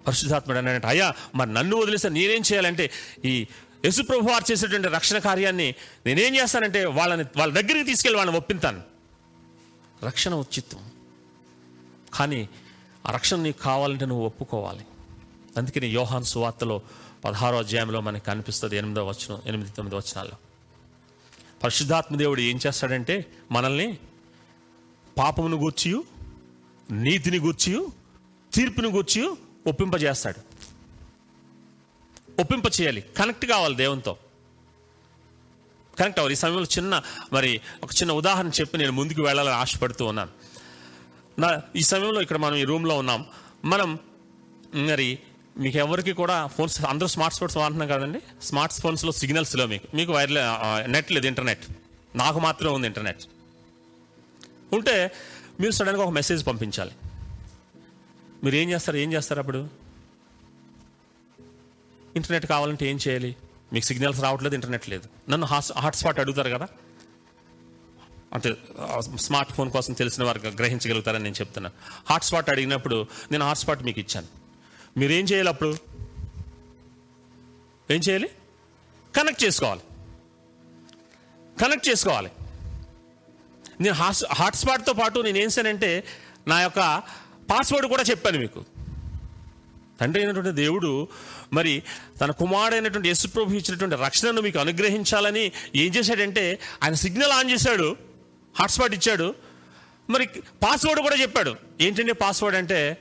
[0.05, 2.91] పరిశుద్ధాత్ముడు అన్నాడంటే అయ్యా మరి నన్ను వదిలేస్తే నేనేం చేయాలంటే
[3.25, 3.47] ఈ
[3.85, 5.75] యశుప్రభు వారు చేసేటువంటి రక్షణ కార్యాన్ని
[6.07, 8.94] నేనేం చేస్తానంటే వాళ్ళని వాళ్ళ దగ్గరికి తీసుకెళ్ళి వాళ్ళని ఒప్పింతాను.
[10.03, 10.91] రక్షణ ఉచితం.
[12.15, 12.49] కానీ
[13.07, 14.87] ఆ రక్షణ నీకు కావాలంటే నువ్వు ఒప్పుకోవాలి.
[15.57, 16.83] అందుకని యోహాన్ సువార్తలో
[17.25, 20.37] పదహారో అధ్యాయంలో మనకి కనిపిస్తుంది ఎనిమిదో వచనం ఎనిమిది తొమ్మిది వచనాల్లో.
[21.63, 23.99] పరిశుద్ధాత్మ దేవుడు ఏం చేస్తాడంటే మనల్ని
[25.19, 26.05] పాపమును గూర్చియు
[26.91, 27.93] నీతిని గూర్చియు
[28.55, 29.37] తీర్పును గూర్చియు
[29.67, 30.41] ఒప్పింపజేస్తాడు.
[32.41, 34.17] ఒప్పింప చేయాలి కనెక్ట్ కావాలి దేవునితో.
[35.99, 40.31] కనెక్ట్ అవ్వాలి ఈ సమయంలో చిన్న మరి ఒక చిన్న ఉదాహరణ చెప్పి నేను ముందుకు వెళ్ళాలని ఆశపడుతూ ఉన్నాను.
[41.41, 43.27] నా ఈ సమయంలో ఇక్కడ మనం ఈ రూమ్లో ఉన్నాం.
[43.65, 43.99] మనం
[44.77, 45.19] మరి
[45.59, 48.21] మీకు ఎవరికి కూడా ఫోన్స్ అందరూ స్మార్ట్ ఫోన్స్ వాడుతున్నాం కదండి.
[48.43, 49.97] స్మార్ట్ ఫోన్స్లో సిగ్నల్స్లో మీకు.
[49.97, 50.41] మీకు వైర్లే
[50.87, 51.65] నెట్ లేదు ఇంటర్నెట్.
[52.17, 53.23] నాకు మాత్రమే ఉంది ఇంటర్నెట్.
[54.73, 55.13] ఉంటే
[55.61, 56.91] మీరు సడన్గా ఒక మెసేజ్ పంపించాలి.
[58.45, 58.97] మీరు ఏం చేస్తారు?
[58.97, 59.69] ఏం చేస్తారు అప్పుడు?
[62.17, 63.37] ఇంటర్నెట్ కావాలంటే ఏం చేయాలి?
[63.75, 65.31] మీకు సిగ్నల్స్ రావట్లేదు ఇంటర్నెట్ లేదు.
[65.31, 66.69] నన్ను హాట్ హాట్స్పాట్ అడుగుతారు కదా?
[68.33, 68.55] అంటే
[69.17, 71.71] స్మార్ట్ ఫోన్ కోసం తెలిసిన వారు గ్రహించగలుగుతారని నేను చెప్తున్నా.
[72.11, 74.27] హాట్స్పాట్ అడిగినప్పుడు నేను హాట్స్పాట్ మీకు ఇచ్చాను.
[74.99, 75.77] మీరు ఏం చేయాలి అప్పుడు?
[77.91, 78.31] ఏం చేయాలి?
[79.17, 79.81] కనెక్ట్ చేసుకోవాలి.
[81.61, 82.31] కనెక్ట్ చేసుకోవాలి.
[83.81, 83.95] నేను
[84.35, 86.05] హాట్స్పాట్తో పాటు నేను ఏం చేశానంటే
[86.49, 87.03] నా యొక్క
[87.51, 88.65] పాస్వర్డ్ కూడా చెప్పాను మీకు.
[90.01, 91.09] తండ్రి అయినటువంటి దేవుడు
[91.53, 91.83] మరి
[92.21, 97.97] తన కుమారుడైనటువంటి యేసుప్రభు ఇచ్చినటువంటి రక్షణను మీకు అనుగ్రహించాలని ఏం చేశాడంటే ఆయన సిగ్నల్ ఆన్ చేశాడు
[98.57, 99.35] హాట్స్పాట్ ఇచ్చాడు
[100.11, 100.27] మరి
[100.63, 101.57] పాస్వర్డ్ కూడా చెప్పాడు.
[101.81, 102.99] ఏంటంటే పాస్వర్డ్ అంటే?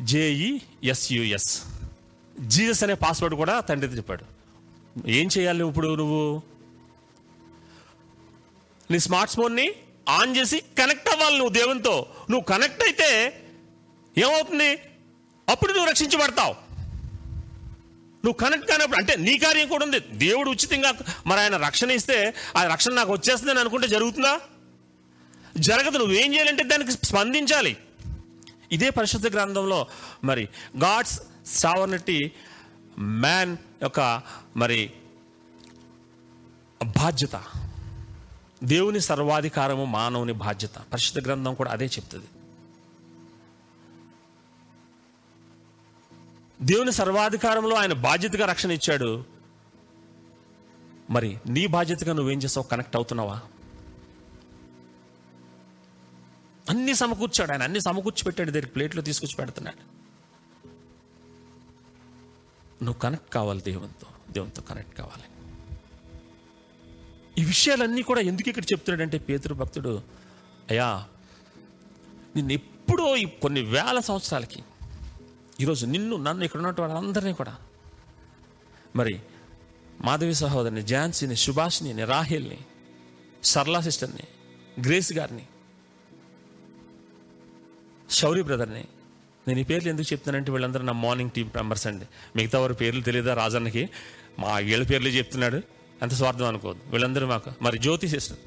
[0.00, 1.62] జేఈఎస్యుఎస్
[2.40, 4.24] జీసస్ అనే పాస్వర్డ్ కూడా తండ్రి చెప్పాడు.
[5.08, 6.42] ఏం చేయాలి ఇప్పుడు నువ్వు?
[8.90, 9.72] నీ స్మార్ట్ ఫోన్ని
[10.08, 12.06] ఆన్ చేసి కనెక్ట్ అవ్వాలి నువ్వు దేవునితో.
[12.30, 13.42] నువ్వు కనెక్ట్ అయితే
[14.18, 14.78] ఏమవుతుంది?
[15.50, 16.70] అప్పుడు నువ్వు రక్షించబడతావు.
[18.24, 20.00] నువ్వు కనెక్ట్ కానప్పుడు అంటే నీ కార్యం కూడా ఉంది.
[20.00, 20.92] దేవుడు ఉచితంగా
[21.26, 24.40] మరి ఆయన రక్షణ ఇస్తే ఆ రక్షణ నాకు వచ్చేస్తుందని అనుకుంటే జరుగుతుందా?
[25.58, 25.98] జరగదు.
[25.98, 27.76] నువ్వేం చేయాలంటే దానికి స్పందించాలి.
[28.72, 29.86] ఇదే పరిశుద్ధ గ్రంథంలో
[30.24, 30.48] మరి
[30.82, 32.32] గాడ్స్ సావర్నిటీ
[32.98, 34.22] మ్యాన్ యొక్క
[34.56, 34.90] మరి
[36.84, 37.42] బాధ్యత.
[38.64, 40.78] దేవుని సర్వాధికారము మానవుని బాధ్యత.
[40.92, 42.26] పరిశుద్ధ గ్రంథం కూడా అదే చెప్తుంది.
[46.62, 49.24] దేవుని సర్వాధికారంలో ఆయన బాధ్యతగా రక్షణ ఇచ్చాడు.
[51.10, 53.40] మరి నీ బాధ్యతగా నువ్వేం చేస్తావు కనెక్ట్ అవుతున్నావా?
[56.70, 57.62] అన్ని సమకూర్చాడు ఆయన.
[57.62, 58.50] అన్ని సమకూర్చి పెట్టాడు.
[58.50, 60.00] దగ్గర ప్లేట్లో తీసుకొచ్చి పెడుతున్నాడు.
[62.84, 64.06] నువ్వు కనెక్ట్ కావాలి దేవునితో.
[64.30, 65.22] దేవునితో కనెక్ట్ కావాలి.
[67.42, 70.02] ఈ విషయాలన్నీ కూడా ఎందుకు ఇక్కడ చెప్తున్నాడంటే పేతురు భక్తుడు
[70.70, 71.06] అయ్యా
[72.36, 74.62] నిన్ను ఎప్పుడో ఈ కొన్ని వేల సంవత్సరాలకి
[75.60, 77.56] ఈరోజు నిన్ను నన్ను ఇక్కడ ఉన్నటువంటి వాళ్ళందరినీ కూడా.
[78.96, 79.20] మరి
[80.04, 82.58] మాధవి సహోదరిని ఝాన్సీని సుభాష్ని రాహిల్ని
[83.44, 84.26] సర్లా సిస్టర్ని
[84.86, 85.46] గ్రేస్ గారిని
[88.10, 88.84] శౌరి బ్రదర్ని
[89.48, 92.06] నేను ఈ పేర్లు ఎందుకు చెప్తున్నానంటే వీళ్ళందరూ నా మార్నింగ్ టీం మెంబర్స్ అండి.
[92.36, 93.90] మిగతా వారి పేర్లు తెలియదా రాజన్నకి?
[94.38, 95.62] మా ఏళ్ళ పేర్లు చెప్తున్నాడు.
[96.02, 98.38] అంత స్వార్థం అనుకోదు వీళ్ళందరూ మాకు మరి Jyothi sister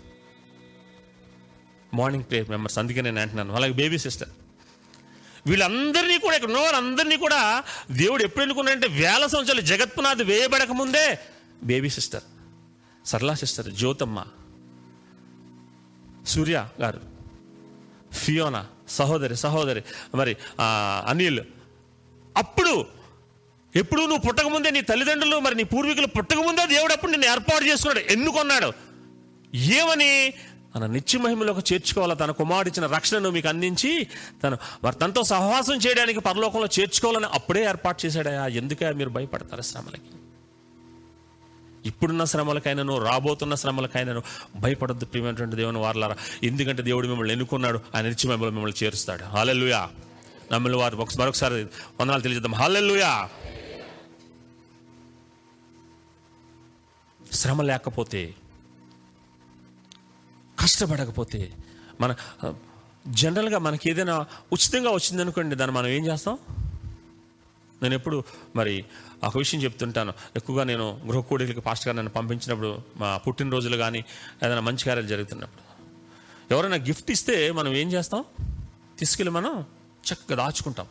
[1.94, 2.80] morning prayer members.
[2.80, 3.54] అందుకే నేను అంటున్నాను.
[3.54, 4.30] అలాగే బేబీ సిస్టర్.
[5.46, 7.40] వీళ్ళందరినీ కూడా ఇక్కడ ఉన్నవారందరినీ కూడా
[7.94, 11.06] దేవుడు ఎప్పుడు ఎన్నుకున్నాడంటే వేల సంవత్సరాలు జగత్పునాథి వేయబడక ముందే
[11.64, 12.26] Baby sister
[13.06, 14.20] Sarala sister Jyothamma
[16.26, 17.02] Surya garu
[18.14, 19.82] Fiona సహోదరి సహోదరి
[20.16, 20.66] మరి ఆ,
[21.08, 21.42] అనిల్.
[22.36, 22.74] అప్పుడు
[23.74, 28.70] ఎప్పుడు నువ్వు పుట్టకముందే నీ తల్లిదండ్రులు మరి నీ పూర్వీకులు పుట్టకముందే దేవుడు అప్పుడు నిన్ను ఏర్పాటు చేసుకున్నాడు ఎన్నుకున్నాడు?
[29.74, 30.10] ఏమని?
[30.76, 32.14] మన నిత్య మహిమలోకి చేర్చుకోవాలా?
[32.14, 34.08] తన కుమారుడిచ్చిన రక్షణను మీకు అందించి
[34.44, 40.02] తను వారు తనతో సహవాసం చేయడానికి పరలోకంలో చేర్చుకోవాలని అప్పుడే ఏర్పాటు చేశాడయా ఎందుకే మీరు భయపడతారు శ్రమలకి?
[41.86, 44.24] ఇప్పుడున్న శ్రమలకైనాను రాబోతున్న శ్రమలకైనాను
[44.56, 46.16] భయపడద్దు ప్రియమైనటువంటి దేవుని వారలారా.
[46.44, 49.24] ఎందుకంటే దేవుడు మిమ్మల్ని ఎన్నుకున్నాడు ఆయన నిత్య మహిమలో మిమ్మల్ని చేరుస్తాడు.
[49.24, 49.90] హాలెల్లుయా.
[50.52, 51.64] నమ్మల్ని వారు ఒక మరొకసారి
[52.02, 52.56] వందనాలు తెలియజేద్దాం.
[52.56, 53.30] హాలెల్లుయా.
[57.32, 58.34] శ్రమ లేకపోతే
[60.64, 61.54] కష్టపడకపోతే
[62.02, 62.16] మన
[63.08, 66.38] జనరల్గా మనకి ఏదైనా ఉచితంగా వచ్చిందనుకోండి దాన్ని మనం ఏం చేస్తాం?
[67.84, 68.24] నేను ఎప్పుడు
[68.56, 68.86] మరి
[69.24, 70.14] ఒక విషయం చెప్తుంటాను.
[70.36, 74.06] ఎక్కువగా నేను గృహకూడికి పాస్టర్ నన్ను పంపించినప్పుడు మా పుట్టినరోజులు కానీ
[74.46, 75.64] ఏదైనా మంచి కార్యాలు జరుగుతున్నప్పుడు.
[76.54, 78.26] ఎవరైనా గిఫ్ట్ ఇస్తే మనం ఏం చేస్తాం?
[79.00, 79.66] తీసుకెళ్ళి మనం
[80.14, 80.88] చక్కగా దాచుకుంటాం.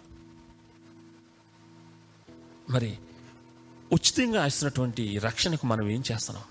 [2.71, 2.99] మరి
[3.93, 6.45] ఉచితంగా ఇస్తున్నటువంటి రక్షణకు మనం ఏం చేస్తున్నాం?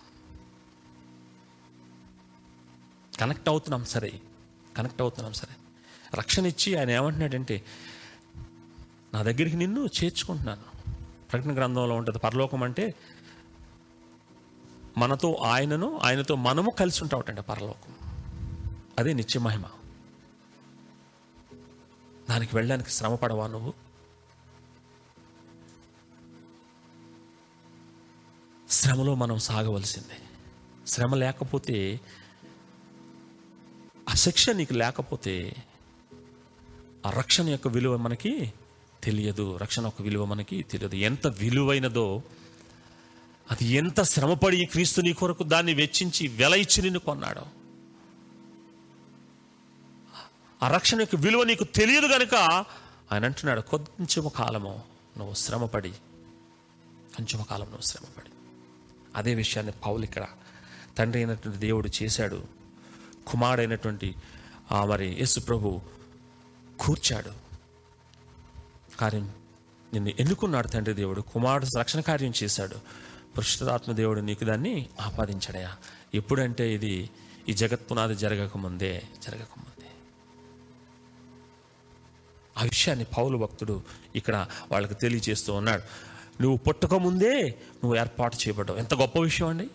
[3.21, 4.21] కనెక్ట్ అవుతున్నాం సరే.
[4.77, 5.55] కనెక్ట్ అవుతున్నాం సరే.
[6.15, 7.65] రక్షణ ఇచ్చి ఆయన ఏమంటున్నాడంటే
[9.13, 10.93] నా దగ్గరికి నిన్ను చేర్చుకుంటున్నాను.
[11.31, 12.95] ప్రకటన గ్రంథంలో ఉంటుంది పరలోకం అంటే
[14.97, 17.95] మనతో ఆయనను ఆయనతో మనము కలిసి ఉంటామటండి పరలోకం.
[18.99, 19.63] అదే నిత్య మహిమ.
[22.29, 23.73] దానికి వెళ్ళడానికి శ్రమ పడవా నువ్వు?
[28.69, 30.17] శ్రమలో మనం సాగవలసిందే.
[30.87, 31.99] శ్రమ లేకపోతే
[34.11, 35.55] ఆ శిక్ష నీకు లేకపోతే
[37.05, 38.53] ఆ రక్షణ యొక్క విలువ మనకి
[39.03, 39.57] తెలియదు.
[39.57, 40.95] రక్షణ యొక్క విలువ మనకి తెలియదు.
[40.95, 42.23] ఎంత విలువైనదో
[43.51, 47.41] అది ఎంత శ్రమపడి క్రీస్తు నీ కొరకు దాన్ని వెచ్చించి వెల ఇచ్చి నిన్ను కొన్నాడు.
[50.63, 52.35] ఆ రక్షణ యొక్క విలువ నీకు తెలియదు కనుక
[53.11, 54.83] ఆయన అంటున్నాడు కొంచెం కాలము
[55.17, 55.91] నువ్వు శ్రమపడి
[57.15, 58.29] కొంచెం కాలం నువ్వు శ్రమపడి.
[59.15, 60.27] అదే విషయాన్ని పౌలు ఇక్కడ
[60.97, 62.60] తండ్రి అయినటువంటి దేవుడు చేశాడు.
[63.27, 64.15] కుమారుడైనటువంటి
[64.71, 65.81] ఆ మరి యేసు ప్రభు
[66.79, 67.31] కూర్చాడు.
[68.97, 69.31] కార్యం
[69.93, 72.75] నిన్ను ఎన్నుకున్నాడు తండ్రి దేవుడు కుమారుడు రక్షణ కార్యం చేశాడు.
[73.37, 75.75] పురుషుతాత్మ దేవుడు నీకు దాన్ని ఆపాదించాడయా
[76.13, 77.09] ఎప్పుడంటే ఇది
[77.49, 79.87] ఈ జగత్ పునాది జరగకముందే జరగకముందే
[82.57, 83.81] ఆ విషయాన్ని పౌలు భక్తుడు
[84.15, 85.83] ఇక్కడ వాళ్ళకి తెలియజేస్తూ ఉన్నాడు.
[86.41, 88.79] నువ్వు పుట్టకముందే నువ్వు ఏర్పాటు చేయబడ్డావు.
[88.79, 89.69] ఎంత గొప్ప విషయం అండి.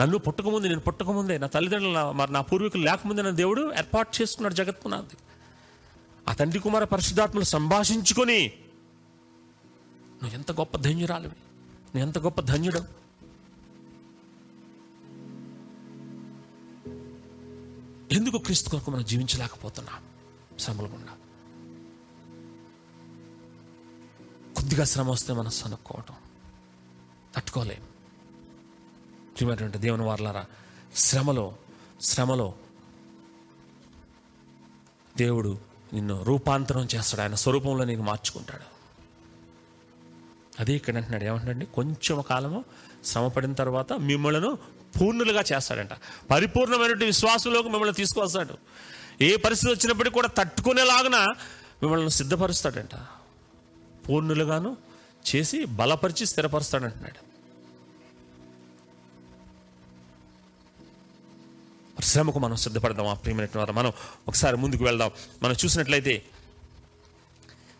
[0.00, 4.86] నన్ను పుట్టకముందు నేను పుట్టకముందే నా తల్లిదండ్రులు మరి నా పూర్వీకులు లేకముందే నా దేవుడు ఏర్పాటు చేసుకున్నాడు జగత్
[6.28, 8.52] ఆ తండ్రి కుమార పరిశుద్ధాత్మలు సంభాషించుకొని
[10.22, 13.06] నువ్వు ఎంత గొప్ప ధన్యురాలివి నువ్వు ఎంత గొప్ప ధన్యుడు.
[18.14, 20.02] ఎందుకు క్రీస్తు కొరకు మనం జీవించలేకపోతున్నాం?
[20.58, 21.12] శ్రమలు గుండా.
[24.56, 26.14] కొద్దిగా శ్రమ వస్తే మనం సనుక్కోవటం.
[27.36, 27.95] తట్టుకోలేము
[29.36, 30.44] ప్రియమైనటువంటి దేవుని వార్లారా
[30.96, 31.56] శ్రమలో
[32.00, 32.54] శ్రమలో
[35.16, 35.58] దేవుడు
[35.92, 37.22] నిన్ను రూపాంతరం చేస్తాడు.
[37.22, 38.76] ఆయన స్వరూపంలో నేను మార్చుకుంటాడు.
[40.60, 41.24] అదే ఇక్కడ అంటున్నాడు.
[41.24, 42.64] ఏమంటున్నాడు కొంచెం కాలము
[43.04, 44.56] శ్రమ పడిన తర్వాత మిమ్మల్ని
[44.98, 45.90] పూర్ణులుగా చేస్తాడంట.
[46.30, 48.54] పరిపూర్ణమైనటువంటి విశ్వాసంలోకి మిమ్మల్ని తీసుకొస్తాడు
[49.20, 51.16] ఏ పరిస్థితి వచ్చినప్పటికీ కూడా తట్టుకునేలాగున
[51.82, 52.94] మిమ్మల్ని సిద్ధపరుస్తాడంట.
[54.08, 54.76] పూర్ణులుగాను
[55.34, 57.35] చేసి బలపరిచి స్థిరపరుస్తాడంటున్నాడు.
[62.02, 63.06] శ్రమకు మనం సిద్ధపడదాం.
[63.06, 63.92] ఆ ప్రియమైనటువంటి వారు మనం
[64.28, 65.10] ఒకసారి ముందుకు వెళ్దాం.
[65.42, 66.22] మనం చూసినట్లయితే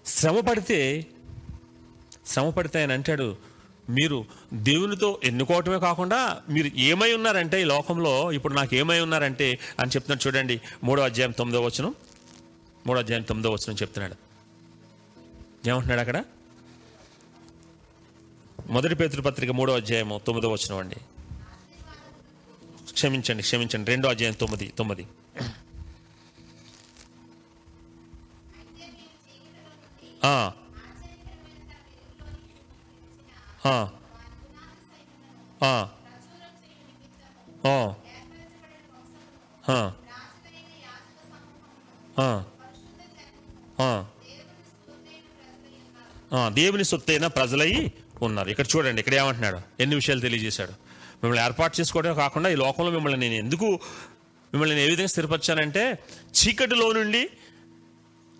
[0.06, 1.06] శ్రమ పడితే
[2.26, 3.36] శ్రమ పడితే ఆయన అంటాడు
[3.90, 4.24] మీరు
[4.54, 10.60] దేవునితో ఎన్నుకోవటమే కాకుండా మీరు ఏమై ఉన్నారంటే ఈ లోకంలో ఇప్పుడు నాకు ఏమై ఉన్నారంటే అని చెప్తున్నాడు చూడండి.
[10.84, 11.94] మూడో అధ్యాయం తొమ్మిదో వచనం.
[12.86, 14.14] మూడో అధ్యాయం తొమ్మిదో వచనం చెప్తున్నాడు.
[15.68, 16.24] ఏమంటున్నాడు అక్కడ?
[18.66, 20.96] మొదటి పేతురు పత్రిక మూడో అధ్యాయము తొమ్మిదో వచనం అండి.
[22.96, 23.90] క్షమించండి క్షమించండి.
[23.90, 25.06] రెండో అధ్యాయం తొమ్మిది తొమ్మిది.
[46.54, 48.48] దేవుని సొత్తైన ప్రజలై ఉన్నారు.
[48.50, 49.58] ఇక్కడ చూడండి ఇక్కడ ఏమంటున్నాడు?
[49.80, 50.85] ఎన్ని విషయాలు తెలియజేశాడు?
[51.22, 53.64] మిమ్మల్ని ఏర్పాటు చేసుకోవడమే కాకుండా ఈ లోకంలో మిమ్మల్ని నేను ఎందుకు
[54.52, 55.98] మిమ్మల్ని నేను ఏ విధంగా స్థిరపరిచానంటే
[56.30, 57.30] చీకటిలో నుండి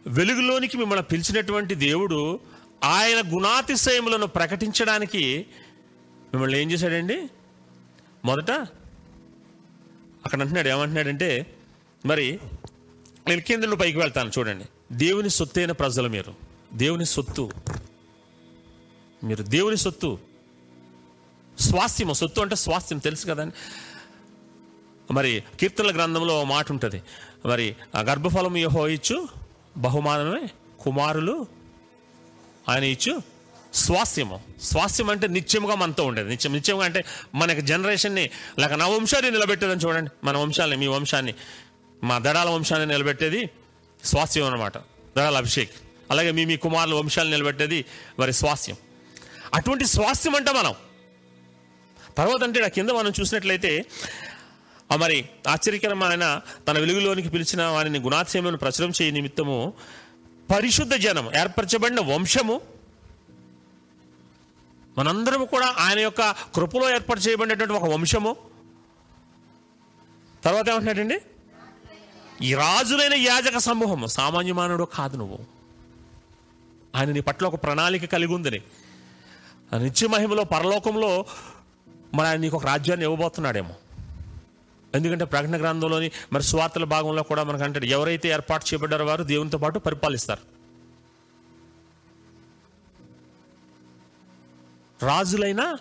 [0.07, 2.41] వెలుగులోనికి మిమ్మల్ని పిలిచినటువంటి దేవుడు
[2.85, 5.47] ఆయన గుణాతిశయములను ప్రకటించడానికి
[6.33, 7.29] మిమ్మల్ని ఏం చేశాడండి?
[8.25, 8.51] మొదట
[10.25, 11.55] అక్కడ అంటున్నాడు ఏమంటున్నాడంటే
[12.07, 12.39] మరి
[13.29, 14.65] నేను కింద నుండి పైకి వెళ్తాను చూడండి.
[14.93, 16.35] దేవుని సొత్తైన ప్రజలు మీరు.
[16.75, 17.51] దేవుని సొత్తు.
[19.25, 20.19] మీరు దేవుని సొత్తు.
[21.61, 23.55] స్వాస్థ్యము సొత్తు అంటే స్వాస్థ్యం తెలుసు కదండి.
[25.13, 27.03] మరి కీర్తనల గ్రంథంలో ఓ మాట ఉంటుంది.
[27.47, 29.29] మరి ఆ గర్భఫలం యహో ఇచ్చు
[29.77, 30.49] బహుమానమే
[30.81, 31.47] కుమారులు
[32.69, 33.23] ఆయన ఇచ్చు
[33.75, 34.41] స్వాస్థ్యము.
[34.63, 36.29] స్వాస్థ్యం అంటే నిత్యముగా మనతో ఉండేది.
[36.29, 40.11] నిత్యం నిత్యంగా అంటే మనకి జనరేషన్ని లేక నా వంశాన్ని నిలబెట్టేదని చూడండి.
[40.25, 41.35] మన వంశాన్ని మీ వంశాన్ని
[42.05, 43.51] మా దడాల వంశాన్ని నిలబెట్టేది
[44.05, 45.71] స్వాస్థ్యం అనమాట దడాల అభిషేక్.
[46.11, 47.85] అలాగే మీ మీ కుమారుల వంశాలను నిలబెట్టేది
[48.19, 48.77] మరి స్వాస్థ్యం.
[49.55, 50.75] అటువంటి స్వాస్థ్యం అంటే మనం.
[52.19, 53.85] తర్వాత అంటే ఆ కింద మనం చూసినట్లయితే
[54.97, 59.75] మరి ఆశ్చర్యకరమైన తన వెలుగులోనికి పిలిచిన వారిని గుణాత్యములను ప్రచురం చేయ నిమిత్తము
[60.51, 62.61] పరిశుద్ధ జనం ఏర్పరచబడిన వంశము
[64.99, 68.37] మనందరం కూడా ఆయన యొక్క కృపలో ఏర్పాటు చేయబడినటువంటి ఒక వంశము.
[70.45, 71.21] తర్వాత ఏమంటున్నాడండి?
[72.43, 75.39] ఈ రాజులైన యాజక సమూహము సామాన్య మానవుడు కాదు నువ్వు.
[76.97, 78.61] ఆయన నీ పట్ల ఒక ప్రణాళిక కలిగి ఉందని
[79.79, 81.25] నిత్య మహిమలో పరలోకంలో
[82.15, 83.75] మరి ఆయన నీకు ఒక రాజ్యాన్ని ఇవ్వబోతున్నాడేమో.
[84.95, 89.79] ఎందుకంటే ప్రకటన గ్రంథంలోని మరి స్వార్థల భాగంలో కూడా మనకు అంటాడు ఎవరైతే ఏర్పాటు చేయబడ్డారో వారు దేవునితో పాటు
[89.79, 90.57] పరిపాలిస్తారు.
[95.07, 95.77] రాజులైన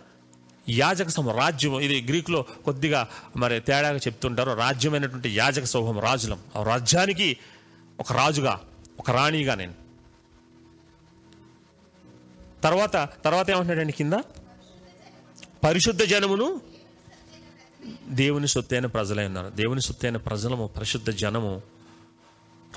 [0.70, 6.40] యాజక సమూహం రాజ్యం ఇది గ్రీకులో కొద్దిగా మరి తేడాగా చెప్తుంటారు రాజ్యమైనటువంటి యాజక సమూహం రాజులం.
[6.56, 7.38] ఆ రాజ్యానికి
[8.00, 8.62] ఒక రాజుగా
[9.00, 9.74] ఒక రాణిగా నేను.
[12.64, 14.14] తర్వాత తర్వాత ఏమంటున్నాడండి కింద?
[15.66, 16.62] పరిశుద్ధ జనమును
[18.08, 19.50] దేవుని సొత్తైన ప్రజలై ఉన్నారు.
[19.50, 21.62] దేవుని సొత్తైన ప్రజలము పరిశుద్ధ జనము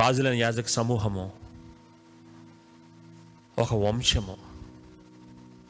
[0.00, 1.32] రాజులైన యాజక సమూహము
[3.58, 4.36] ఒక వంశము.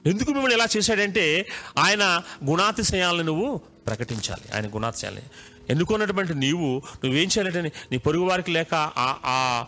[0.06, 1.46] ఎందుకు మిమ్మల్ని ఎలా చేశాడంటే
[1.78, 4.56] ఆయన గుణాతిశయాలను నువ్వు ప్రకటించాలి.
[4.56, 5.22] ఆయన గుణాతిశయాలని.
[5.70, 9.66] ఎన్నుకున్నటువంటి నీవు నువ్వేం చేయాలంటే నీ పొరుగు వారికి లేక ఆ ఆ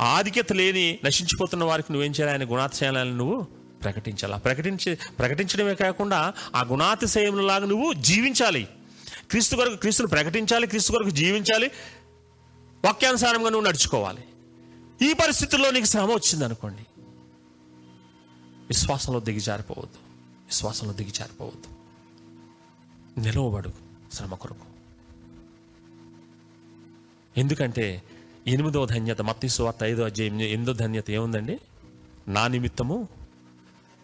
[0.00, 2.38] ఆధిక్యత లేని నశించిపోతున్న వారికి నువ్వేం చేయాలి?
[2.38, 4.34] ఆయన గుణాతిశయాలను నువ్వు ప్రకటించాలి?
[4.34, 8.68] ఆ ప్రకటించి ప్రకటించడమే కాకుండా ఆ గుణాతిశయములాగా నువ్వు జీవించాలి.
[9.30, 11.70] క్రీస్తు కొరకు క్రీస్తును ప్రకటించాలి క్రీస్తు కొరకు జీవించాలి.
[12.84, 14.24] వాక్యానుసారంగా నువ్వు నడుచుకోవాలి.
[15.10, 16.86] ఈ పరిస్థితుల్లో నీకు శ్రమ వచ్చింది అనుకోండి
[18.68, 19.96] విశ్వాసంలో దిగిజారిపోవద్దు.
[20.46, 21.80] విశ్వాసంలో దిగిజారిపోవద్దు.
[23.20, 23.70] నిలవబడు
[24.12, 24.70] శ్రమ కొరకు.
[27.36, 28.02] ఎందుకంటే
[28.46, 31.58] ఎనిమిదో ధన్యత మత్తి సువార్త ఐదో అధ్యాయం ఎనిమిదో ధన్యత ఏముందండి?
[32.28, 33.08] నా నిమిత్తము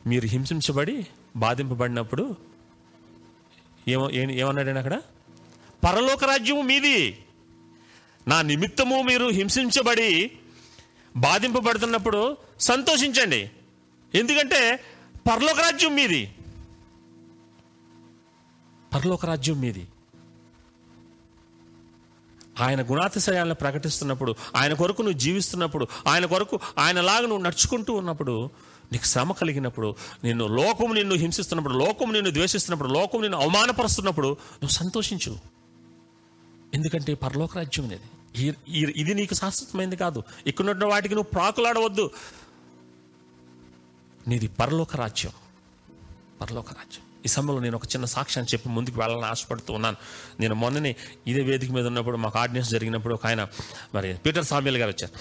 [0.07, 2.37] మీరు హింసించబడి బాధింపబడినప్పుడు
[3.89, 5.01] ఏమో ఏ- ఏమన్నాడండి అక్కడ?
[5.85, 7.25] పరలోక రాజ్యము మీది.
[8.29, 10.33] నా నిమిత్తము మీరు హింసించబడి
[11.17, 13.51] బాధింపబడుతున్నప్పుడు సంతోషించండి.
[14.15, 14.85] ఎందుకంటే
[15.31, 16.35] పరలోక రాజ్యం మీది.
[18.95, 19.89] పరలోక రాజ్యం మీది.
[22.61, 28.51] ఆయన గుణాతిశయాలను ప్రకటిస్తున్నప్పుడు ఆయన కొరకు నువ్వు జీవిస్తున్నప్పుడు ఆయన కొరకు ఆయనలాగా నువ్వు నడుచుకుంటూ ఉన్నప్పుడు
[28.93, 29.95] నీకు శ్రమ కలిగినప్పుడు
[30.25, 35.39] నిన్ను లోకము నిన్ను హింసిస్తున్నప్పుడు లోకము నిన్ను ద్వేషిస్తున్నప్పుడు లోకం నిన్ను అవమానపరుస్తున్నప్పుడు నువ్వు సంతోషించు.
[36.75, 38.07] ఎందుకంటే పరలోక రాజ్యం అనేది
[38.97, 40.23] ఇది నీకు శాశ్వతమైంది కాదు.
[40.47, 42.11] ఇక్కడ వాటికి నువ్వు ప్రాకులాడవద్దు.
[44.29, 45.33] నీది పరలోక రాజ్యం.
[46.41, 47.03] పరలోక రాజ్యం.
[47.27, 49.97] ఈ సమయంలో నేను ఒక చిన్న సాక్ష్యాన్ని చెప్పి ముందుకు వెళ్ళాలని ఆశపడుతూ ఉన్నాను.
[50.41, 50.97] నేను మొన్ననే
[51.27, 53.49] ఇదే వేదిక మీద ఉన్నప్పుడు మాకు ఆర్డినెన్స్ జరిగినప్పుడు ఒక ఆయన
[53.95, 55.15] మరి పీటర్ సామ్యుల్ గారు వచ్చారు.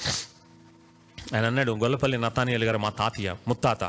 [1.33, 3.83] ఆయన అన్నాడు గొల్లపల్లి నతానియల్ గారు మా తాతయ్య ముత్తాత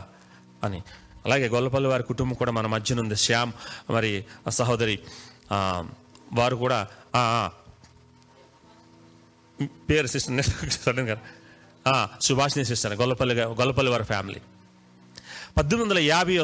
[0.64, 0.82] అని.
[1.24, 3.16] అలాగే గొల్లపల్లి వారి కుటుంబం కూడా మన మధ్యన ఉంది.
[3.16, 3.52] శ్యామ్
[3.90, 4.98] మరి సహోదరి
[6.32, 6.88] వారు కూడా
[9.90, 11.20] పేరు సిస్టర్ గారు?
[11.88, 14.40] ఆ, సుభాషిణి సిస్టర్ గొల్లపల్లి గొల్లపల్లి వారి ఫ్యామిలీ.
[15.56, 16.34] పద్దెనిమిది వందల యాభై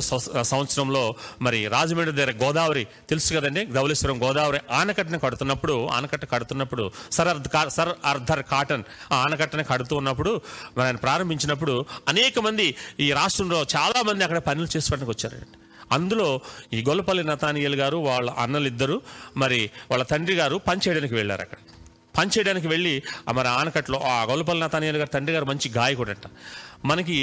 [0.50, 1.02] సంవత్సరంలో
[1.42, 3.62] మరి రాజమండ్రి దగ్గర గోదావరి తెలుసు కదండి?
[3.76, 7.30] ధవలేశ్వరం గోదావరి ఆనకట్టను కడుతున్నప్పుడు ఆనకట్ట కడుతున్నప్పుడు సర్
[7.76, 10.32] సర్ అర్ధర్ కాటన్ ఆ ఆనకట్టను కడుతూ ఉన్నప్పుడు
[10.76, 11.74] మరి ఆయన ప్రారంభించినప్పుడు
[12.08, 12.68] అనేక మంది
[13.00, 15.58] ఈ రాష్ట్రంలో చాలామంది అక్కడ పనులు చేసుకోవడానికి వచ్చారండి.
[15.92, 16.28] అందులో
[16.72, 18.96] ఈ గొల్లపల్లి నతానియల్ గారు వాళ్ళ అన్నలు ఇద్దరు
[19.36, 21.58] మరి వాళ్ళ తండ్రి గారు పనిచేయడానికి వెళ్ళారు అక్కడ.
[22.18, 22.94] పనిచేయడానికి వెళ్ళి
[23.32, 26.26] మరి ఆనకట్లో ఆ గొల్లపల్లి నతానియల్ గారు తండ్రి గారు మంచి గాయకుడంట.
[26.90, 27.16] మనకి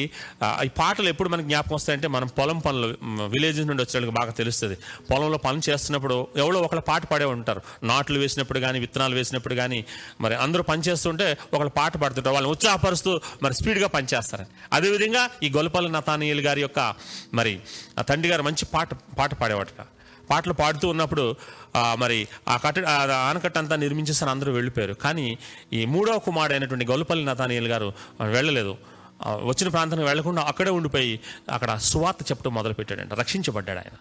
[0.65, 2.87] ఈ పాటలు ఎప్పుడు మనకి జ్ఞాపకం వస్తాయంటే మనం పొలం పనులు
[3.33, 4.75] విలేజెస్ నుండి వచ్చే వాళ్ళకి బాగా తెలుస్తుంది.
[5.11, 7.61] పొలంలో పని చేస్తున్నప్పుడు ఎవరో ఒకళ్ళ పాట పాడే ఉంటారు.
[7.83, 9.79] నాట్లు వేసినప్పుడు కానీ విత్తనాలు వేసినప్పుడు కానీ
[10.21, 12.33] మరి అందరూ పని చేస్తుంటే ఒకళ్ళు పాట పాడుతుంటారు.
[12.35, 16.79] వాళ్ళని ఉత్సాహపరుస్తూ మరి స్పీడ్గా పనిచేస్తారని అదేవిధంగా ఈ గొల్లపల్లి నతానీయులు గారి యొక్క
[17.33, 17.53] మరి
[17.99, 19.67] ఆ తండ్రి గారు మంచి పాట పాట పాడేవాట
[20.29, 21.35] పాటలు పాడుతూ ఉన్నప్పుడు
[21.95, 24.93] మరి ఆ కట్ట ఆ ఆనకట్ట అంతా నిర్మించేసారి అందరూ వెళ్ళిపోయారు.
[24.93, 25.37] కానీ
[25.73, 28.77] ఈ మూడవ కుమారుడు అయినటువంటి గొల్లపల్లి నతానియల్ గారు వెళ్ళలేదు.
[29.43, 31.19] వచ్చిన ప్రాంతానికి వెళ్ళకుండా అక్కడే ఉండిపోయి
[31.51, 33.13] అక్కడ సువార్త చెప్పడం మొదలుపెట్టాడంట.
[33.13, 33.97] రక్షించబడ్డాడు ఆయన.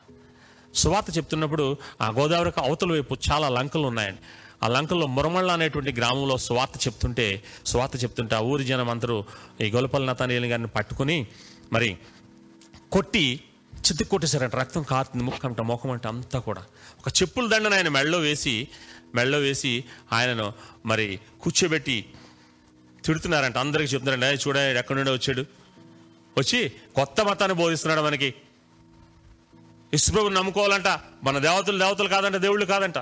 [0.74, 4.20] సువార్త చెప్తున్నప్పుడు ఆ గోదావరికి అవతల వైపు చాలా లంకలు ఉన్నాయండి.
[4.62, 9.24] ఆ లంకల్లో మురమళ్ళ అనేటువంటి గ్రామంలో సువార్త చెప్తుంటే సువార్త చెప్తుంటే ఆ ఊరి జనం అందరూ
[9.60, 11.26] ఈ గొలపల్లి నతానీయులు గారిని పట్టుకుని
[11.72, 11.96] మరి
[12.92, 13.40] కొట్టి
[13.78, 14.54] చిత్తు కొట్టేశారంట.
[14.56, 16.62] రక్తం కారుతుంది ముఖం అంట ముఖం అంటే అంతా కూడా.
[16.98, 18.68] ఒక చెప్పుల దండను ఆయన మెళ్ళలో వేసి
[19.14, 20.52] మెళ్ళలో వేసి ఆయనను
[20.86, 22.06] మరి కూర్చోబెట్టి
[23.04, 23.56] తిడుతున్నారంట.
[23.56, 25.40] అందరికీ చెప్తున్నారంట ఆయన చూడండి ఎక్కడి నుండి వచ్చాడు.
[26.38, 28.34] వచ్చి కొత్త మతాన్ని బోధిస్తున్నాడు మనకి.
[29.94, 30.86] ఇసుప్రభుని నమ్ముకోవాలంట.
[31.22, 32.98] మన దేవతలు దేవతలు కాదంట దేవుళ్ళు కాదంట.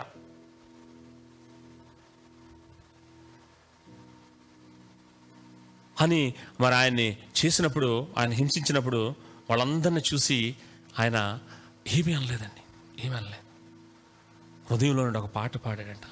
[6.00, 9.14] అని మరి ఆయన్ని చేసినప్పుడు ఆయన హింసించినప్పుడు
[9.50, 10.56] వాళ్ళందరిని చూసి
[10.98, 11.38] ఆయన
[11.92, 12.62] ఏమీ అనలేదండి
[13.06, 13.46] ఏమీ అనలేదు.
[14.70, 16.06] హృదయంలో నుండి ఒక పాట పాడాడంట.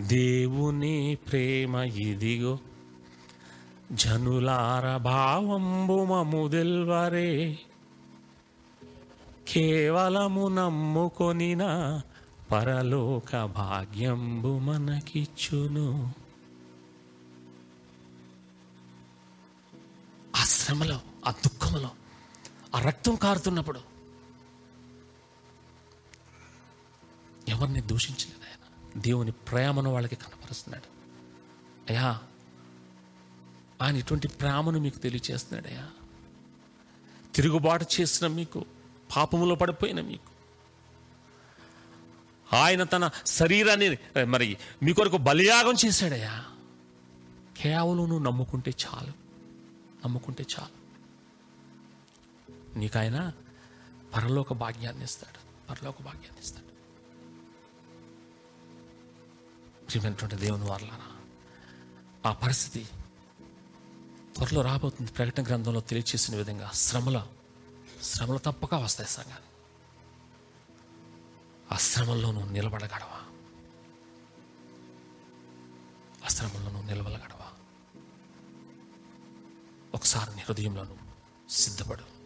[0.00, 2.58] దేవుని ప్రేమ ఇదిగో
[3.92, 7.58] జనులార భావంబు మముదెల్వరే.
[9.48, 11.62] కేవలము నమ్ముకొనిన
[12.52, 16.12] పరలోక భాగ్యంబు మనకిచ్చును.
[20.36, 21.90] ఆ శ్రమలో ఆ దుఃఖంలో
[22.74, 23.80] ఆ రక్తం కారుతున్నప్పుడు.
[27.48, 29.00] ఎవరిని దూషించలేదు ఆయన.
[29.00, 30.98] దేవుని ప్రేమను వాళ్ళకి కనపరుస్తున్నాడు.
[31.88, 32.20] అయ్యా
[33.82, 35.90] ఆయన ఇటువంటి ప్రేమను మీకు తెలియచేస్తున్నాడు అయ్యా.
[37.34, 38.64] తిరుగుబాటు చేసిన మీకు
[39.16, 40.28] పాపములో పడిపోయిన మీకు.
[42.56, 46.44] ఆయన తన శరీరాన్ని మరి మీ కొరకు బలియాగం చేశాడయ్యా.
[47.56, 49.10] కేవలం నువ్వు నమ్ముకుంటే చాలు.
[50.04, 50.87] నమ్ముకుంటే చాలు.
[52.78, 53.32] నీకు ఆయన
[54.16, 55.68] పరలోక భాగ్యాన్ని ఇస్తాడు.
[55.70, 56.68] పరలోక భాగ్యాన్ని ఇస్తాడు.
[59.86, 61.16] ప్రియమైనటువంటి దేవుని వారలారా
[62.30, 62.88] ఆ పరిస్థితి
[64.36, 65.12] త్వరలో రాబోతుంది.
[65.12, 67.26] ప్రకటన గ్రంథంలో తెలియచేసిన విధంగా శ్రమల
[68.02, 69.48] శ్రమలు తప్పక వస్తాయి సంఘాన్ని
[71.72, 73.20] ఆ శ్రమంలోనూ నిలబడగడవా
[76.24, 77.48] ఆ శ్రమంలోనూ నిలబడగడవా
[79.94, 80.96] ఒకసారి నీ హృదయంలోనూ
[81.50, 82.17] సిద్ధపడు.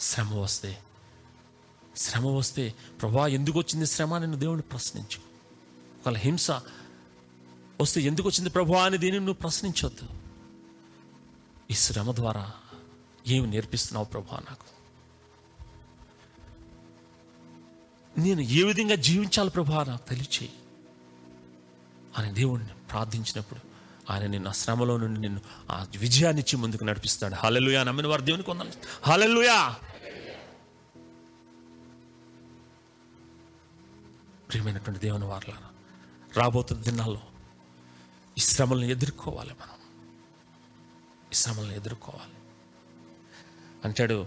[0.00, 0.78] శ్రమ వస్తే.
[1.96, 5.18] శ్రమ వస్తే ప్రభా ఎందుకు వచ్చింది శ్రమ అని దేవుడిని దేవుని ప్రశ్నించు.
[6.00, 6.50] ఒకవేళ హింస
[7.80, 10.08] వస్తే ఎందుకు వచ్చింది ప్రభా అని దీనిని నువ్వు ప్రశ్నించొద్దు.
[11.70, 12.52] ఈ శ్రమ ద్వారా
[13.26, 14.76] ఏమి నేర్పిస్తున్నావు ప్రభా నాకు?
[18.20, 20.52] నేను ఏ విధంగా జీవించాలి ప్రభా నాకు తెలియచేయి.
[22.18, 23.65] అని దేవుడిని ప్రార్థించినప్పుడు
[24.10, 25.40] ఆయన నిన్ను ఆ శ్రమలో నుండి నిన్ను
[25.70, 27.34] ఆ విజయాన్ని ఇచ్చి ముందుకు నడిపిస్తాడు.
[27.34, 28.70] హలలుయా నమ్మిన వారు దేవునికి వందలు
[29.02, 29.76] హలలుయా
[34.48, 35.70] ప్రియమైనటువంటి దేవుని వారులారా
[36.36, 37.22] రాబోతున్న దినాల్లో
[38.38, 39.74] ఈ శ్రమలను ఎదుర్కోవాలి మనం.
[41.32, 42.34] ఈ శ్రమలను ఎదుర్కోవాలి.
[43.84, 44.26] అంటాడు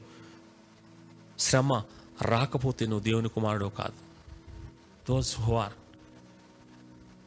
[1.39, 1.83] శ్రమ
[2.21, 4.09] రాకపోతే నువ్వు దేవుని కుమారుడు కాదు.
[5.09, 5.73] Those who are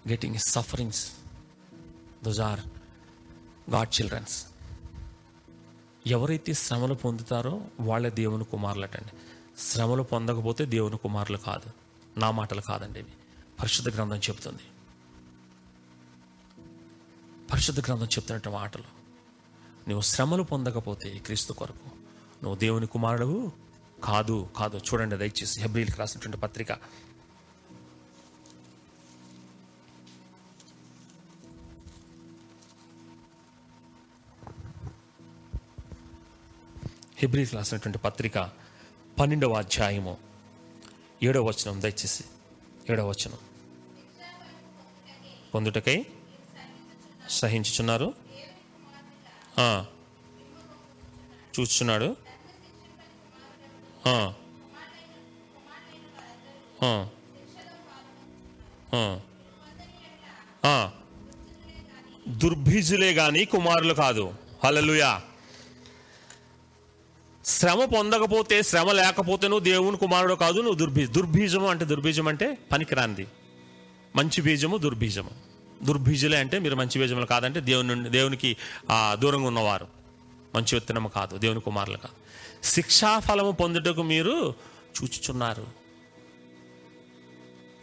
[0.09, 1.13] getting sufferings
[2.25, 2.61] those are
[3.71, 4.47] God children
[6.07, 9.11] ఎవరైతే శ్రమలు పొందుతారో వాళ్ళే దేవుని కుమారులటండి.
[9.59, 11.71] శ్రమలు పొందకపోతే దేవుని కుమారులు కాదు.
[12.21, 13.11] నా మాటలు కాదండి ఇవి.
[13.61, 14.63] పరిశుద్ధ గ్రంథం చెబుతుంది.
[17.53, 18.83] పరిశుద్ధ గ్రంథం చెప్తున్నట్టు మాటలు.
[19.89, 21.97] నువ్వు శ్రమలు పొందకపోతే క్రీస్తు కొరకు
[22.43, 23.53] నువ్వు దేవుని కుమారుడు
[24.05, 24.77] కాదు కాదు.
[24.77, 26.73] చూడండి దయచేసి హెబ్రిల్కి రాసినటువంటి పత్రిక.
[37.23, 38.39] హెబ్రిల్కి రాసినటువంటి పత్రిక
[39.21, 40.17] పన్నెండవ అధ్యాయము.
[41.23, 42.25] ఏడవ వచనం దయచేసి
[42.91, 43.39] ఏడవ వచనం.
[45.55, 46.07] పొందుటకై
[47.31, 48.15] సహించుచున్నారు?
[51.61, 52.17] చూస్తున్నాడు
[62.29, 64.35] దుర్భీజులే కానీ దుర్భిజులే కుమారులు కాదు.
[64.65, 65.23] హలలుయా
[67.47, 73.27] శ్రమ పొందకపోతే శ్రమ లేకపోతే నువ్వు దేవుని కుమారుడు కాదు నువ్వు దుర్బీ దుర్బీజము అంటే దుర్బీజం అంటే పనికిరాంది
[74.17, 75.31] మంచి బీజము దుర్బీజము
[75.83, 78.57] దుర్బీజులే అంటే మీరు మంచి బీజములు కాదంటే దేవుని దేవునికి
[79.13, 79.87] దూరంగా ఉన్నవారు.
[80.55, 82.15] మంచి విత్తనము కాదు దేవుని కుమారులు కాదు.
[82.67, 84.55] శిక్షాఫలము పొందుటకు మీరు
[84.99, 85.67] చూచుచున్నారు.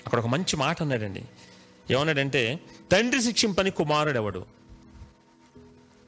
[0.06, 1.24] అక్కడ ఒక మంచి మాట అన్నాడండి.
[1.92, 2.60] ఏమన్నాడంటే
[2.92, 4.46] తండ్రి శిక్షింపని కుమారుడు ఎవడు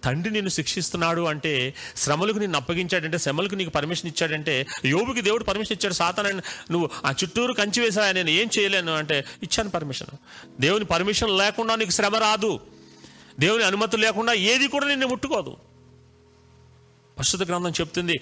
[0.04, 5.94] తండ్రి నిన్ను శిక్షిస్తున్నాడు అంటే శ్రమలకు నిన్ను అప్పగించాడంటే శ్రమలకు నీకు పర్మిషన్ ఇచ్చాడంటే యోగుకి దేవుడు పర్మిషన్ ఇచ్చాడు
[5.94, 10.14] సాతానని నువ్వు ఆ చుట్టూరు కంచి వేసా నేను ఏం చేయలేను అంటే ఇచ్చాను పర్మిషన్
[10.62, 12.60] దేవుని పర్మిషన్ లేకుండా నీకు శ్రమ రాదు.
[13.40, 15.58] దేవుని అనుమతి లేకుండా ఏది కూడా నిన్ను ముట్టుకోదు.
[17.18, 18.22] పరిశుద్ధ గ్రంథం చెప్తుంది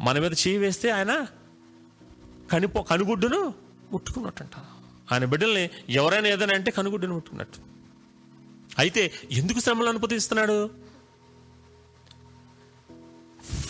[0.00, 1.26] మన మీద చేయి వేస్తే ఆయన
[2.52, 3.54] కనిపో కనుగుడ్డును
[3.92, 4.56] ముట్టుకున్నట్టు అంట
[5.12, 7.73] ఆయన బిడ్డల్ని ఎవరైనా ఏదైనా అంటే కనుగుడ్డును ముట్టుకున్నట్టు.
[8.78, 10.70] అయితే ఎందుకు శ్రమలు అనుమతిస్తున్నాడు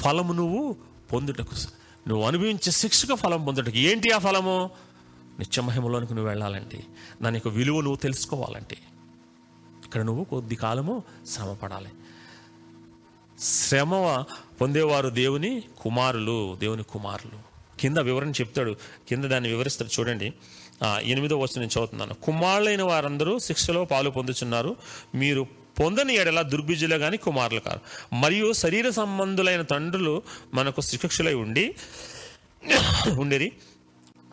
[0.01, 0.77] ఫలము నువ్వు
[1.13, 1.55] పొందుటకు
[2.09, 3.77] నువ్వు అనుభవించే శిక్షకు ఫలం పొందుటకు.
[3.77, 4.71] ఏంటి ఆ ఫలము?
[5.39, 6.85] నిత్యమహిమలోనికి నువ్వు వెళ్ళాలంటే
[7.23, 8.77] దాని యొక్క విలువ నువ్వు తెలుసుకోవాలంటే
[9.85, 11.89] ఇక్కడ నువ్వు కొద్ది కాలము శ్రమ పడాలి
[13.39, 14.25] శ్రమ
[14.61, 17.55] పొందేవారు దేవుని కుమారులు దేవుని కుమారులు.
[17.81, 18.77] కింద వివరణ చెప్తాడు.
[19.09, 20.01] కింద దాన్ని వివరిస్తాడు.
[20.01, 20.35] చూడండి.
[20.83, 22.15] ఎనిమిదో వచ్చి నేను చదువుతున్నాను.
[22.15, 24.77] కుమారులైన వారందరూ శిక్షలో పాలు పొందుచున్నారు.
[25.15, 25.47] మీరు
[25.81, 27.81] పొందని ఎడల దుర్బిజులే కానీ కుమారులు కారు.
[28.15, 30.23] మరియు శరీర సంబంధులైన తండ్రులు
[30.55, 31.75] మనకు శిక్షలై ఉండి
[33.19, 33.53] ఉండేది.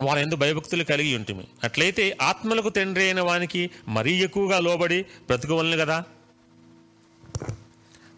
[0.02, 6.04] వారి ఎందు భయభక్తులు కలిగి ఉంటుంది అట్లయితే ఆత్మలకు తండ్రి అయిన వానికి మరీ ఎక్కువగా లోబడి బ్రతుకోవలను కదా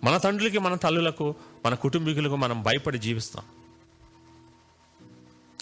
[0.05, 1.35] మన తండ్రులకి మన తల్లులకు
[1.67, 3.45] మన కుటుంబీకులకు మనం భయపడి జీవిస్తాం.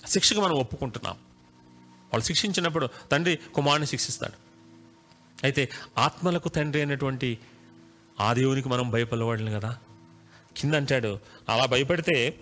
[0.06, 1.16] శిక్షకు మనం ఒప్పుకుంటున్నాం.
[2.12, 4.32] వాళ్ళు శిక్షించినప్పుడు తండ్రి కుమారుని శిక్షిస్తాడు.
[5.44, 7.38] అయితే ఆత్మలకు తండ్రి అయినటువంటి
[8.20, 9.78] ఆ దేవునికి మనం భయపడలేం కదా.
[10.56, 12.40] కింద అంటాడు అలా భయపడితే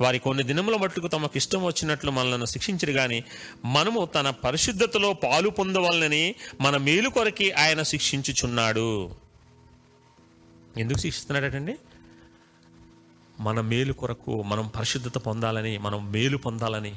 [0.00, 3.24] వారి కొన్ని దినముల మట్టుకు తమకు ఇష్టం వచ్చినట్లు మనల్ని శిక్షించరు కానీ
[3.64, 9.10] మనము తన పరిశుద్ధతలో పాలు పొందవాలని మన మేలు కొరకి ఆయన శిక్షించుచున్నాడు.
[10.76, 11.76] ఎందుకు శిక్షిస్తున్నాడటండి?
[13.40, 16.94] మన మేలు కొరకు మనం పరిశుద్ధత పొందాలని మనం మేలు పొందాలని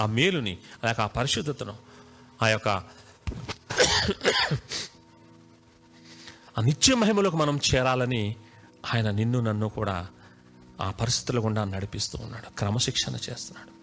[0.00, 1.76] ఆ మేలుని ఆ యొక్క ఆ పరిశుద్ధతను
[2.42, 2.68] ఆ యొక్క
[6.58, 8.36] ఆ నిత్య మహిమలకు మనం చేరాలని
[8.94, 10.08] ఆయన నిన్ను నన్ను కూడా
[10.80, 12.58] ఆ పరిస్థితుల గుండా నడిపిస్తూ ఉన్నాడు.
[12.58, 13.80] క్రమశిక్షణ చేస్తున్నాడు.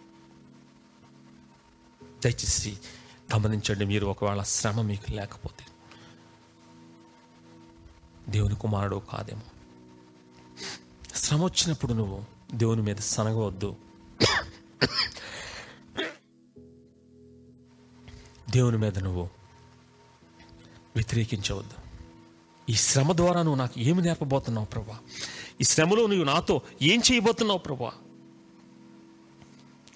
[2.24, 2.80] దయచేసి
[3.36, 5.66] గమనించండి మీరు ఒకవేళ శ్రమ మీకు లేకపోతే.
[8.30, 9.42] దేవుని కుమారుడు కాదేమో.
[11.16, 13.76] శ్రమ వచ్చినప్పుడు నువ్వు దేవుని మీద సనగవద్దు.
[18.58, 19.30] దేవుని మీద నువ్వు
[20.96, 21.74] వ్యతిరేకించవద్దు.
[22.72, 25.00] ఈ శ్రమ ద్వారా నువ్వు నాకు ఏమి నేర్పబోతున్నావు ప్రభా?
[25.62, 27.92] ఈ శ్రమలో నువ్వు నాతో ఏం చేయబోతున్నావు ప్రభా?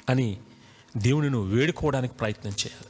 [0.09, 0.37] అని
[0.97, 2.87] దేవుని నువ్వు వేడుకోవడానికి ప్రయత్నం చేయాలి.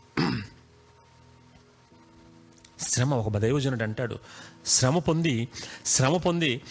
[2.80, 4.20] శ్రమ ఒక దైవజనుడు అంటాడు.
[4.66, 5.48] శ్రమ పొంది
[5.86, 6.62] శ్రమ పొంది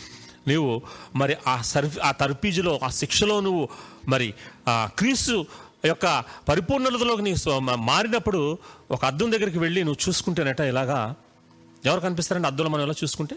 [0.48, 0.82] నువ్వు
[1.16, 3.68] మరి ఆ సర్ఫ్ ఆ తర్పీజులో ఆ శిక్షలో నువ్వు
[4.08, 4.34] మరి
[4.68, 5.46] ఆ క్రీస్తు
[5.84, 7.34] యొక్క పరిపూర్ణతలోకి నీ
[7.74, 8.58] మారినప్పుడు
[8.90, 11.14] ఒక అద్దం దగ్గరికి వెళ్ళి నువ్వు చూసుకుంటేనట ఇలాగా.
[11.86, 13.36] ఎవరు కనిపిస్తారండి అద్దంలో మనం ఎలా చూసుకుంటే?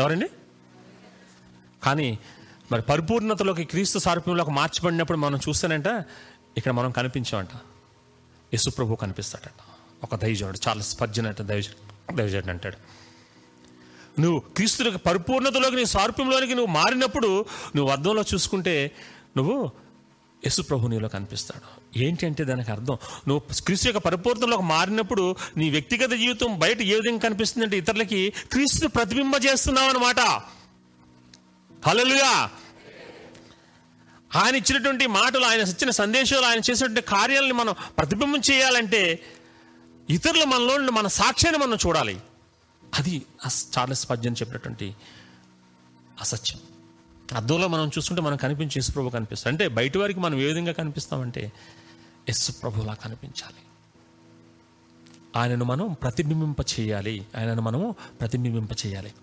[0.00, 0.28] ఎవరండి?
[1.82, 2.18] కానీ
[2.72, 5.86] మరి పరిపూర్ణతలోకి క్రీస్తు సారూప్యంలోకి మార్చబడినప్పుడు మనం చూస్తేనంట
[6.56, 7.48] ఇక్కడ మనం కనిపించామంట.
[8.54, 9.50] యశుప్రభు కనిపిస్తాడట.
[10.02, 12.76] ఒక దైవజనుడు చాలా స్పర్జన దైవజనుడు దైవజనుడు అంటాడు.
[14.20, 17.44] నువ్వు క్రీస్తులకు పరిపూర్ణతలోకి నీ సారూప్యంలోనికి నువ్వు మారినప్పుడు
[17.76, 18.96] నువ్వు అద్దంలో చూసుకుంటే
[19.36, 19.85] నువ్వు
[20.46, 21.98] యశుప్రభు నీలో కనిపిస్తాడు.
[21.98, 27.18] ఏంటి అంటే దానికి అర్థం నువ్వు క్రీస్తు యొక్క పరిపూర్ణలోకి మారినప్పుడు నీ వ్యక్తిగత జీవితం బయట ఏ విధంగా
[27.18, 30.20] కనిపిస్తుందంటే ఇతరులకి క్రీస్తు ప్రతిబింబ చేస్తున్నావు అనమాట
[31.86, 32.50] హలలుగా
[34.36, 39.22] ఆయన ఇచ్చినటువంటి మాటలు ఆయన ఇచ్చిన సందేశాలు ఆయన చేసినటువంటి కార్యాలను మనం ప్రతిబింబం చేయాలంటే
[40.10, 42.20] ఇతరులు మనలో మన సాక్ష్యాన్ని మనం చూడాలి.
[42.94, 44.94] అది అస్- చార్లెస్ పద్యం చెప్పినటువంటి
[46.20, 46.75] అసత్యం.
[47.34, 51.52] అద్దంలో మనం చూస్తుంటే మనం కనిపించే యశుప్రభు కనిపిస్తాం అంటే బయట వారికి మనం ఏ విధంగా కనిపిస్తామంటే
[52.28, 53.56] యశుప్రభులా కనిపించాలి.
[55.36, 57.26] ఆయనను మనం ప్రతిబింబింప చేయాలి.
[57.38, 59.14] ఆయనను మనము ప్రతిబింబింప చేయాలి.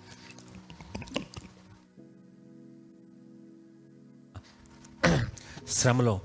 [5.70, 6.22] శ్రమలో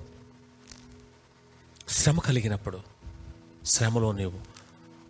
[1.88, 2.82] శ్రమ కలిగినప్పుడు
[3.64, 4.40] శ్రమలో నీవు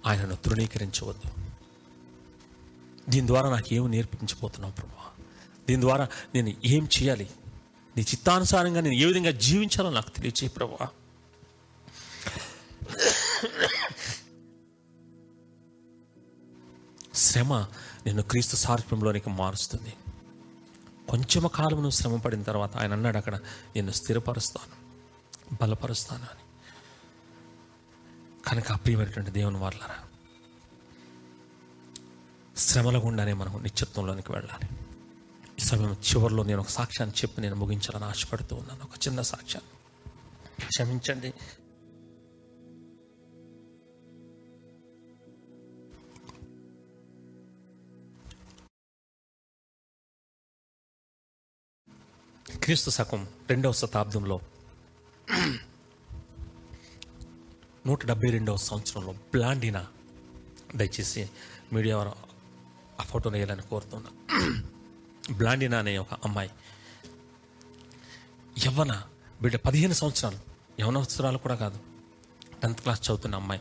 [0.06, 1.30] ఆయనను తృణీకరించవద్దు.
[3.10, 4.97] దీని ద్వారా నాకు ఏమి నేర్పించబోతున్నావు ప్రభు?
[5.68, 7.30] దీని ద్వారా నేను ఏం చేయాలి?
[7.96, 10.88] నీ చిత్తానుసారంగా నేను ఏ విధంగా జీవించాలో నాకు తెలియచే ప్రభా
[17.14, 17.54] శ్రమ
[18.06, 19.94] నిన్ను క్రీస్తు సారూప్యంలోనికి మారుస్తుంది.
[21.08, 23.34] కొంచెం కాలం నువ్వు శ్రమ పడిన తర్వాత ఆయన అన్నాడు అక్కడ
[23.76, 24.74] నిన్ను స్థిరపరుస్తాను
[25.54, 26.44] బలపరుస్తాను అని.
[28.48, 29.94] కనుక ప్రియమైనటువంటి దేవుని వాళ్ళరా
[32.56, 34.68] శ్రమల గుండానే మనం నిత్యత్వంలోనికి వెళ్ళాలి.
[35.58, 38.82] ఈ సమయం చివరిలో నేను ఒక సాక్ష్యాన్ని చెప్పి నేను ముగించాలని ఆశపడుతూ ఉన్నాను.
[38.82, 41.32] ఒక చిన్న సాక్ష్యాన్ని క్షమించండి.
[52.58, 54.40] క్రీస్తు శకం రెండవ శతాబ్దంలో
[57.86, 59.86] నూట డెబ్బై రెండవ సంవత్సరంలో బ్లాండినా
[60.76, 61.30] దయచేసి
[61.72, 62.14] మీడియా
[63.00, 64.10] ఆ ఫోటోను వేయాలని కోరుతున్నా
[65.32, 66.50] బ్లాండినా అనే ఒక అమ్మాయి.
[68.66, 69.02] యవ్వన
[69.42, 70.38] బిడ్డ పదిహేను సంవత్సరాలు.
[70.80, 71.78] యవనవత్సరాలు కూడా కాదు.
[72.62, 73.60] టెన్త్ క్లాస్ చదువుతున్న అమ్మాయి.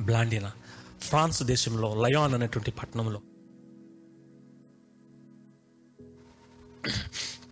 [0.00, 0.52] బ్లాండినా.
[1.00, 3.20] ఫ్రాన్స్ దేశంలో లయాన్ అనేటువంటి పట్టణంలో.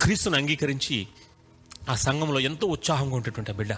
[0.01, 1.07] క్రీస్తుని అంగీకరించి
[1.89, 3.73] ఆ సంఘంలో ఎంతో ఉత్సాహంగా ఉండేటువంటి బిడ్డ.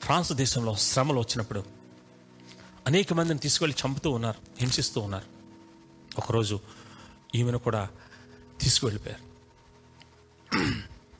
[0.00, 1.64] ఫ్రాన్స్ దేశంలో శ్రమలు వచ్చినప్పుడు
[2.86, 5.39] అనేక మందిని తీసుకెళ్ళి చంపుతూ ఉన్నారు హింసిస్తూ ఉన్నారు.
[6.18, 6.60] ఒకరోజు
[7.34, 7.88] ఈమెను కూడా
[8.60, 9.30] తీసుకువెళ్ళిపోయారు.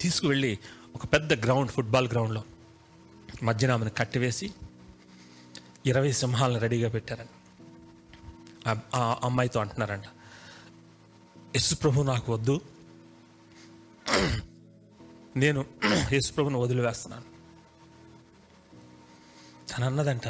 [0.01, 0.59] తీసుకువెళ్ళి
[0.95, 2.45] ఒక పెద్ద గ్రౌండ్ ఫుట్బాల్ గ్రౌండ్లో
[3.43, 4.55] మధ్యన ఆమెను కట్టివేసి
[5.86, 7.28] ఇరవై సింహాలను రెడీగా పెట్టారంట.
[8.95, 10.05] ఆ- అమ్మాయితో అంటున్నారంట
[11.57, 12.61] యశు ప్రభు నాకు వద్దు.
[15.36, 15.64] నేను
[16.12, 17.24] యేసు వదిలివేస్తున్నాను.
[19.72, 20.28] తను అన్నదంట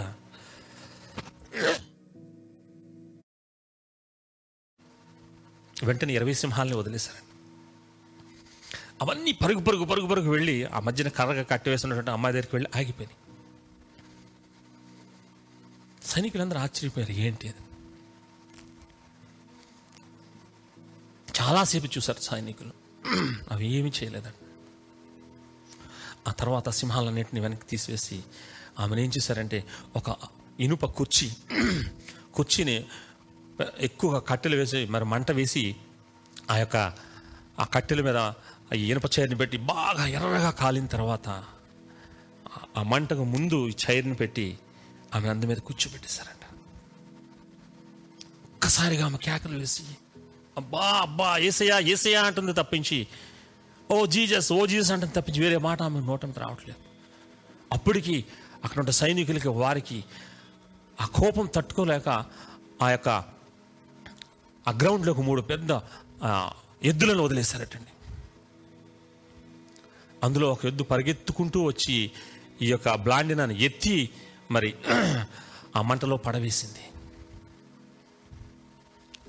[5.87, 7.31] వెంటనే ఇరవై సింహాలని వదిలేశారు.
[9.03, 13.17] అవన్నీ పరుగు పరుగు పరుగు పరుగు వెళ్ళి ఆ మధ్యన కర్రగా కట్టివేసినటువంటి అమ్మాయి దగ్గరికి వెళ్ళి ఆగిపోయినాయి.
[16.05, 17.57] సైనికులందరూ ఆశ్చర్యపోయారు ఏంటి అది?
[21.41, 22.73] చాలాసేపు చూశారు సైనికులు.
[23.51, 24.47] అవి ఏమీ చేయలేదండి
[26.29, 28.23] ఆ తర్వాత సింహాలన్నింటిని వెనక్కి తీసివేసి
[28.79, 29.65] ఆమెను ఏం చేశారంటే
[29.97, 30.17] ఒక
[30.61, 31.31] ఇనుప కుర్చీ
[32.35, 32.87] కుర్చీని
[33.79, 35.65] ఎక్కువగా కట్టెలు వేసి మరి మంట వేసి
[36.51, 36.77] ఆ యొక్క
[37.59, 38.19] ఆ కట్టెల మీద
[38.71, 41.29] ఆ ఇనుప చైర్ని పెట్టి బాగా ఎర్రగా కాలిన తర్వాత
[42.77, 44.47] ఆ- మంటకు ముందు ఈ చైర్ని పెట్టి
[45.15, 46.45] ఆమె అందు మీద కూర్చోబెట్టేశారంట.
[48.55, 49.85] ఒక్కసారిగా ఆమె కేకలు వేసి
[50.59, 52.99] అబ్బా అబ్బా ఏసయా ఏసయా అంటుంది తప్పించి
[53.91, 56.81] ఓ జీజస్ ఓ జీజస్ అంటుంది తప్పించి వేరే మాట ఆమె నోటం రావట్లేదు.
[57.73, 58.17] అప్పటికి
[58.65, 59.99] అక్కడ ఉన్న సైనికులకి వారికి
[60.99, 62.09] ఆ కోపం తట్టుకోలేక
[62.83, 63.11] ఆ యొక్క
[64.69, 65.69] ఆ గ్రౌండ్లోకి మూడు పెద్ద
[66.83, 68.11] ఎద్దులను వదిలేశారటండి.
[70.25, 72.11] అందులో ఒక ఎద్దు పరిగెత్తుకుంటూ వచ్చి
[72.63, 74.11] ఈ యొక్క బ్లాండినాన్ని ఎత్తి
[74.51, 74.75] మరి
[75.77, 76.85] ఆ మంటలో పడవేసింది.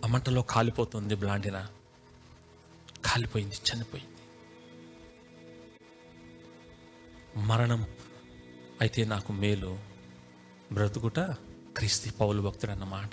[0.06, 1.68] ఆ మంటలో కాలిపోతుంది బ్లాండిన.
[3.06, 4.12] కాలిపోయింది చనిపోయింది.
[7.48, 7.88] మరణం
[8.82, 9.80] అయితే నాకు మేలు.
[10.72, 11.20] బ్రతుకుట
[11.78, 13.10] క్రీస్తు పౌలు భక్తుడు అన్నమాట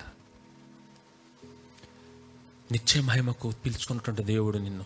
[2.71, 4.85] నిత్య మహిమకు పిలుచుకున్నటువంటి దేవుడు నిన్ను.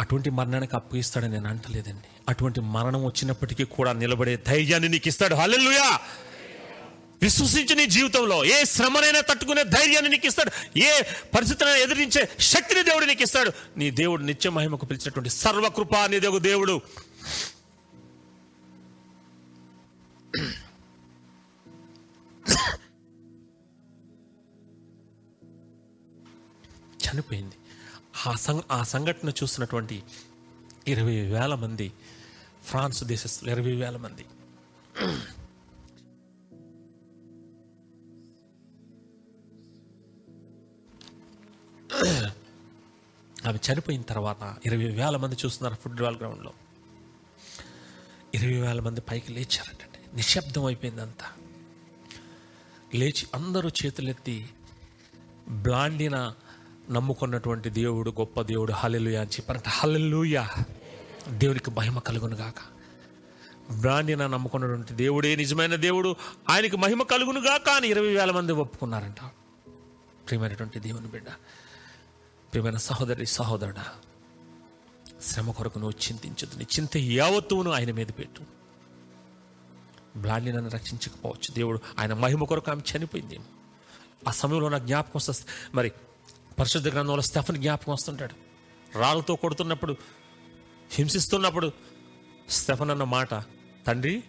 [0.00, 2.08] అటువంటి మరణానికి అప్పగిస్తాడని నేను అంటలేదండి.
[2.28, 5.34] అటువంటి మరణం వచ్చినప్పటికీ కూడా నిలబడే ధైర్యాన్ని నీకు ఇస్తాడు.
[5.34, 6.00] హల్లెలుయా!
[7.22, 8.44] విశ్వసించి నీ జీవితంలో.
[8.44, 10.78] ఏ శ్రమనైనా తట్టుకునే ధైర్యాన్ని నీకు ఇస్తాడు.
[10.78, 11.02] ఏ
[11.34, 13.52] పరిస్థితిని ఎదిరించే శక్తిని దేవుడు నీకు ఇస్తాడు.
[13.76, 16.80] నీ దేవుడు నిత్య మహిమకు పిలిచినటువంటి సర్వకృప నీ దేవుడు.
[27.14, 27.54] చనిపోయింది.
[28.26, 30.02] ఆ సం ఆ సంఘటన చూసినటువంటి
[30.88, 31.92] ఇరవై వేల మంది
[32.62, 34.24] ఫ్రాన్స్ దేశస్తులు ఇరవై వేల మంది.
[43.48, 46.52] ఆమె చనిపోయిన తర్వాత ఇరవై వేల మంది చూస్తున్నారు ఫుట్బాల్ గ్రౌండ్లో.
[48.34, 50.16] ఇరవై వేల మంది పైకి లేచారటండి.
[50.16, 51.26] నిశ్శబ్దం అయిపోయిందంతా.
[52.94, 54.50] లేచి అందరూ చేతులెత్తి
[55.48, 56.34] బ్లాండిన
[56.90, 59.68] నమ్ముకున్నటువంటి దేవుడు గొప్ప దేవుడు హలెలుయా అని చెప్పారంట.
[59.68, 60.50] హలెలుయా
[61.28, 62.54] దేవునికి మహిమ కలుగును గాక.
[63.80, 66.16] బ్రాండిన నమ్ముకున్నటువంటి దేవుడే నిజమైన దేవుడు.
[66.48, 69.24] ఆయనకి మహిమ కలుగును గాక అని ఇరవై వేల మంది ఒప్పుకున్నారంట.
[70.28, 71.28] ప్రియమైనటువంటి దేవుని బిడ్డ
[72.52, 73.84] ప్రియమైన సహోదరి సహోదరుడా
[75.22, 78.42] శ్రమ కొరకు నువ్వు చింతించదు నీ చింత యావత్తువును ఆయన మీద పెట్టు.
[80.18, 81.78] బ్లాండి నన్ను రక్షించకపోవచ్చు దేవుడు.
[81.98, 83.40] ఆయన మహిమ కొరకు ఆమె చనిపోయింది
[84.28, 85.76] ఆ సమయంలో నాకు జ్ఞాపకం వస్తుంది.
[85.76, 85.92] మరి
[86.58, 88.34] పరిశుద్ధ గ్రంథంలో స్టెఫన్ జ్ఞాపకం వస్తుంటాడు.
[88.98, 89.96] రాళ్ళతో కొడుతున్నప్పుడు
[90.90, 91.72] హింసిస్తున్నప్పుడు
[92.48, 93.34] స్టెఫన్ అన్న మాట
[93.86, 94.22] తండ్రి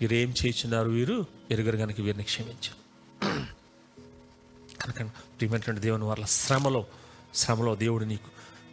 [0.00, 1.24] వీరేం చేయించున్నారు వీరు?
[1.50, 2.80] ఎరుగరు కనుక వీరిని క్షమించారు
[4.82, 5.02] కనుక
[5.36, 6.86] ప్రియమైనటువంటి దేవుని వాళ్ళ శ్రమలో
[7.34, 8.30] శ్రమలో దేవుడు నీకు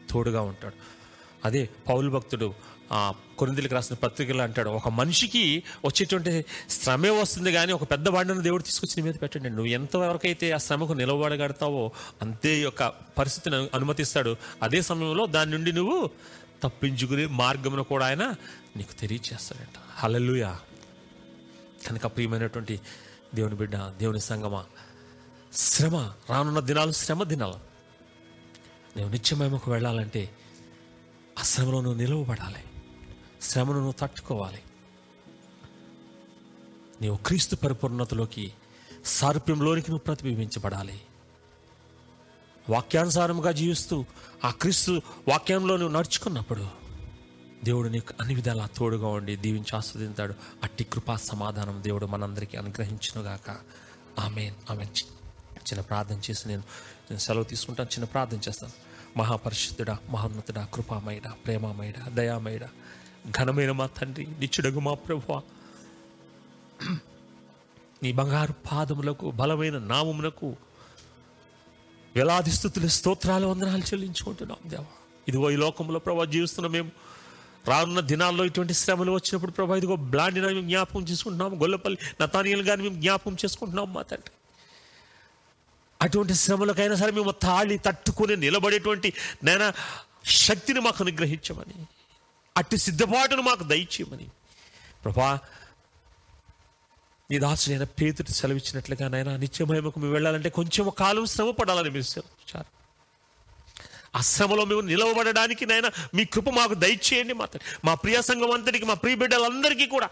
[0.10, 0.76] తోడుగా ఉంటాడు.
[1.46, 2.54] అదే పౌలు భక్తుడు
[2.92, 4.70] ఆ కొరిందులకు రాసిన పత్రికలు అంటాడు.
[4.70, 9.50] ఒక మనిషికి వచ్చేటువంటి శ్రమే వస్తుంది కానీ ఒక పెద్ద బండను దేవుడు తీసుకొచ్చి నీ మీద పెట్టండి.
[9.50, 14.36] నువ్వు ఎంతవరకైతే ఆ శ్రమకు నిలబడగడతావో అంతే యొక్క పరిస్థితిని అనుమతిస్తాడు.
[14.62, 16.10] అదే సమయంలో దాని నుండి నువ్వు
[16.64, 18.36] తప్పించుకునే మార్గమును కూడా ఆయన
[18.78, 19.78] నీకు తెలియచేస్తాడంట.
[19.96, 20.60] హలలుయా
[21.88, 22.82] కనుక ప్రియమైనటువంటి
[23.36, 24.66] దేవుని బిడ్డ దేవుని సంగమా
[25.54, 25.96] శ్రమ
[26.30, 27.60] రానున్న దినాలు శ్రమ దినాలు.
[28.98, 30.30] నువ్వు నిత్యమేమకు వెళ్ళాలంటే
[31.40, 32.64] ఆ శ్రమలో నువ్వు నిలవబడాలి.
[33.42, 34.62] శ్రమను నువ్వు తట్టుకోవాలి.
[37.02, 38.54] నీవు క్రీస్తు పరిపూర్ణతలోకి
[39.06, 41.02] సారూప్యంలోనికి నువ్వు ప్రతిబింబించబడాలి.
[42.70, 44.06] వాక్యానుసారముగా జీవిస్తూ
[44.46, 46.68] ఆ క్రీస్తు వాక్యంలో నువ్వు నడుచుకున్నప్పుడు
[47.64, 50.34] దేవుడు నీకు అన్ని విధాలా తోడుగా ఉండి దీవించి ఆస్వాదించాడు.
[50.64, 53.58] అట్టి కృపా సమాధానం దేవుడు మనందరికీ అనుగ్రహించునుగాక.
[54.20, 56.64] ఆమె ఆమె చిన్న ప్రార్థన చేసి నేను
[57.02, 58.74] నేను సెలవు తీసుకుంటాను చిన్న ప్రార్థన చేస్తాను.
[59.18, 62.70] మహాపరిశుద్ధుడా మహోన్నతుడా కృపామయుడ ప్రేమమయుడ దయామయుడా
[63.30, 65.42] ఘనమైన మా తండ్రి నిచ్చుడగు మా ప్రభు
[68.04, 70.58] నీ బంగారు పాదములకు బలమైన నామమునకు
[72.16, 74.86] వేలాది స్థుతులు స్తోత్రాలు వందనాలు చెల్లించుకుంటున్నాం దేవా.
[75.28, 76.92] ఇదిగో ఈ లోకంలో ప్రభా జీవిస్తున్న మేము.
[77.68, 81.62] రానున్న దినాల్లో ఇటువంటి శ్రమలు వచ్చినప్పుడు ప్రభా ఇదిగో బ్లాండిన మేము జ్ఞాపకం చేసుకుంటున్నాం.
[81.62, 84.34] గొల్లపల్లి నతానియలు కానీ మేము జ్ఞాపకం చేసుకుంటున్నాం మా తండ్రి.
[86.02, 89.14] అటువంటి శ్రమలకైనా సరే మేము తాళి తట్టుకుని నిలబడేటువంటి
[89.44, 89.74] నేను
[90.26, 91.86] శక్తిని మాకు అనుగ్రహించమని
[92.58, 94.28] అట్టి సిద్ధపాటును మాకు దయచేయమని.
[95.04, 95.40] ప్రభా
[97.32, 102.82] నీ దాసుడైన పేతుడు సెలవిచ్చినట్లుగా నాయన నిత్యమహిమకు మేము వెళ్ళాలంటే కొంచెం కాలం శ్రమ పడాలని మీరు సెలవిచ్చారు.
[104.16, 107.48] ఆ శ్రమలో మేము నిలవబడడానికి నాయన మీ కృప మాకు దయచేయండి మా
[107.86, 110.10] మా ప్రియ సంఘం అంతటికి మా ప్రియ బిడ్డలందరికీ కూడా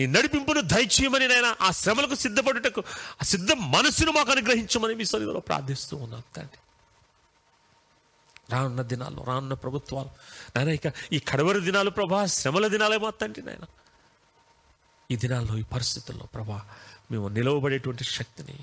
[0.00, 2.80] ఈ నడిపింపును దయచేయమని నాయన ఆ శ్రమలకు సిద్ధపడుటకు
[3.22, 6.58] ఆ సిద్ధ మనస్సును మాకు అనుగ్రహించమని మీ సన్నిధిలో ప్రార్థిస్తూ ఉన్నాం తండ్రి.
[8.52, 10.10] రానున్న దినాల్లో రానున్న ప్రభుత్వాలు.
[10.56, 13.64] నాయన ఇక ఈ కడవరి దినాలు ప్రభా శ్రమల దినాలేమో తండ్రి నాయన.
[15.10, 16.58] ఈ దినాల్లో ఈ పరిస్థితుల్లో ప్రభా
[17.12, 18.56] మేము నిలవబడేటువంటి శక్తిని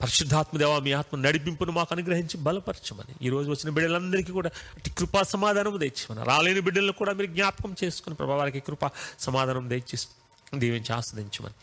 [0.00, 5.78] పరిశుద్ధాత్మదేవ మీ ఆత్మ నడిపింపును మాకు అనుగ్రహించి బలపరచమని ఈ రోజు వచ్చిన బిడ్డలందరికీ కూడా అటు కృపా సమాధానం
[5.78, 9.98] తెచ్చమని రాలేని బిడ్డలను కూడా మీరు జ్ఞాపకం చేసుకుని ప్రభా వారికి కృపా సమాధానం తెచ్చి
[10.58, 11.54] దీవించి ఆస్వాదించమని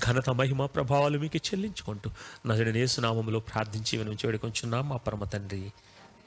[0.00, 2.10] ఘనత మహిమ ప్రభావాలు మీకు చెల్లించుకుంటూ
[2.46, 5.72] నజడి నేసునామంలో ప్రార్థించి వినుంచి వేడుకొంచున్నాం మా పరమ తండ్రి.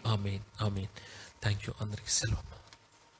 [0.06, 0.92] ఆమెన్ ఆమెన్
[1.42, 2.63] థ్యాంక్ యూ అందరికీ సెలవు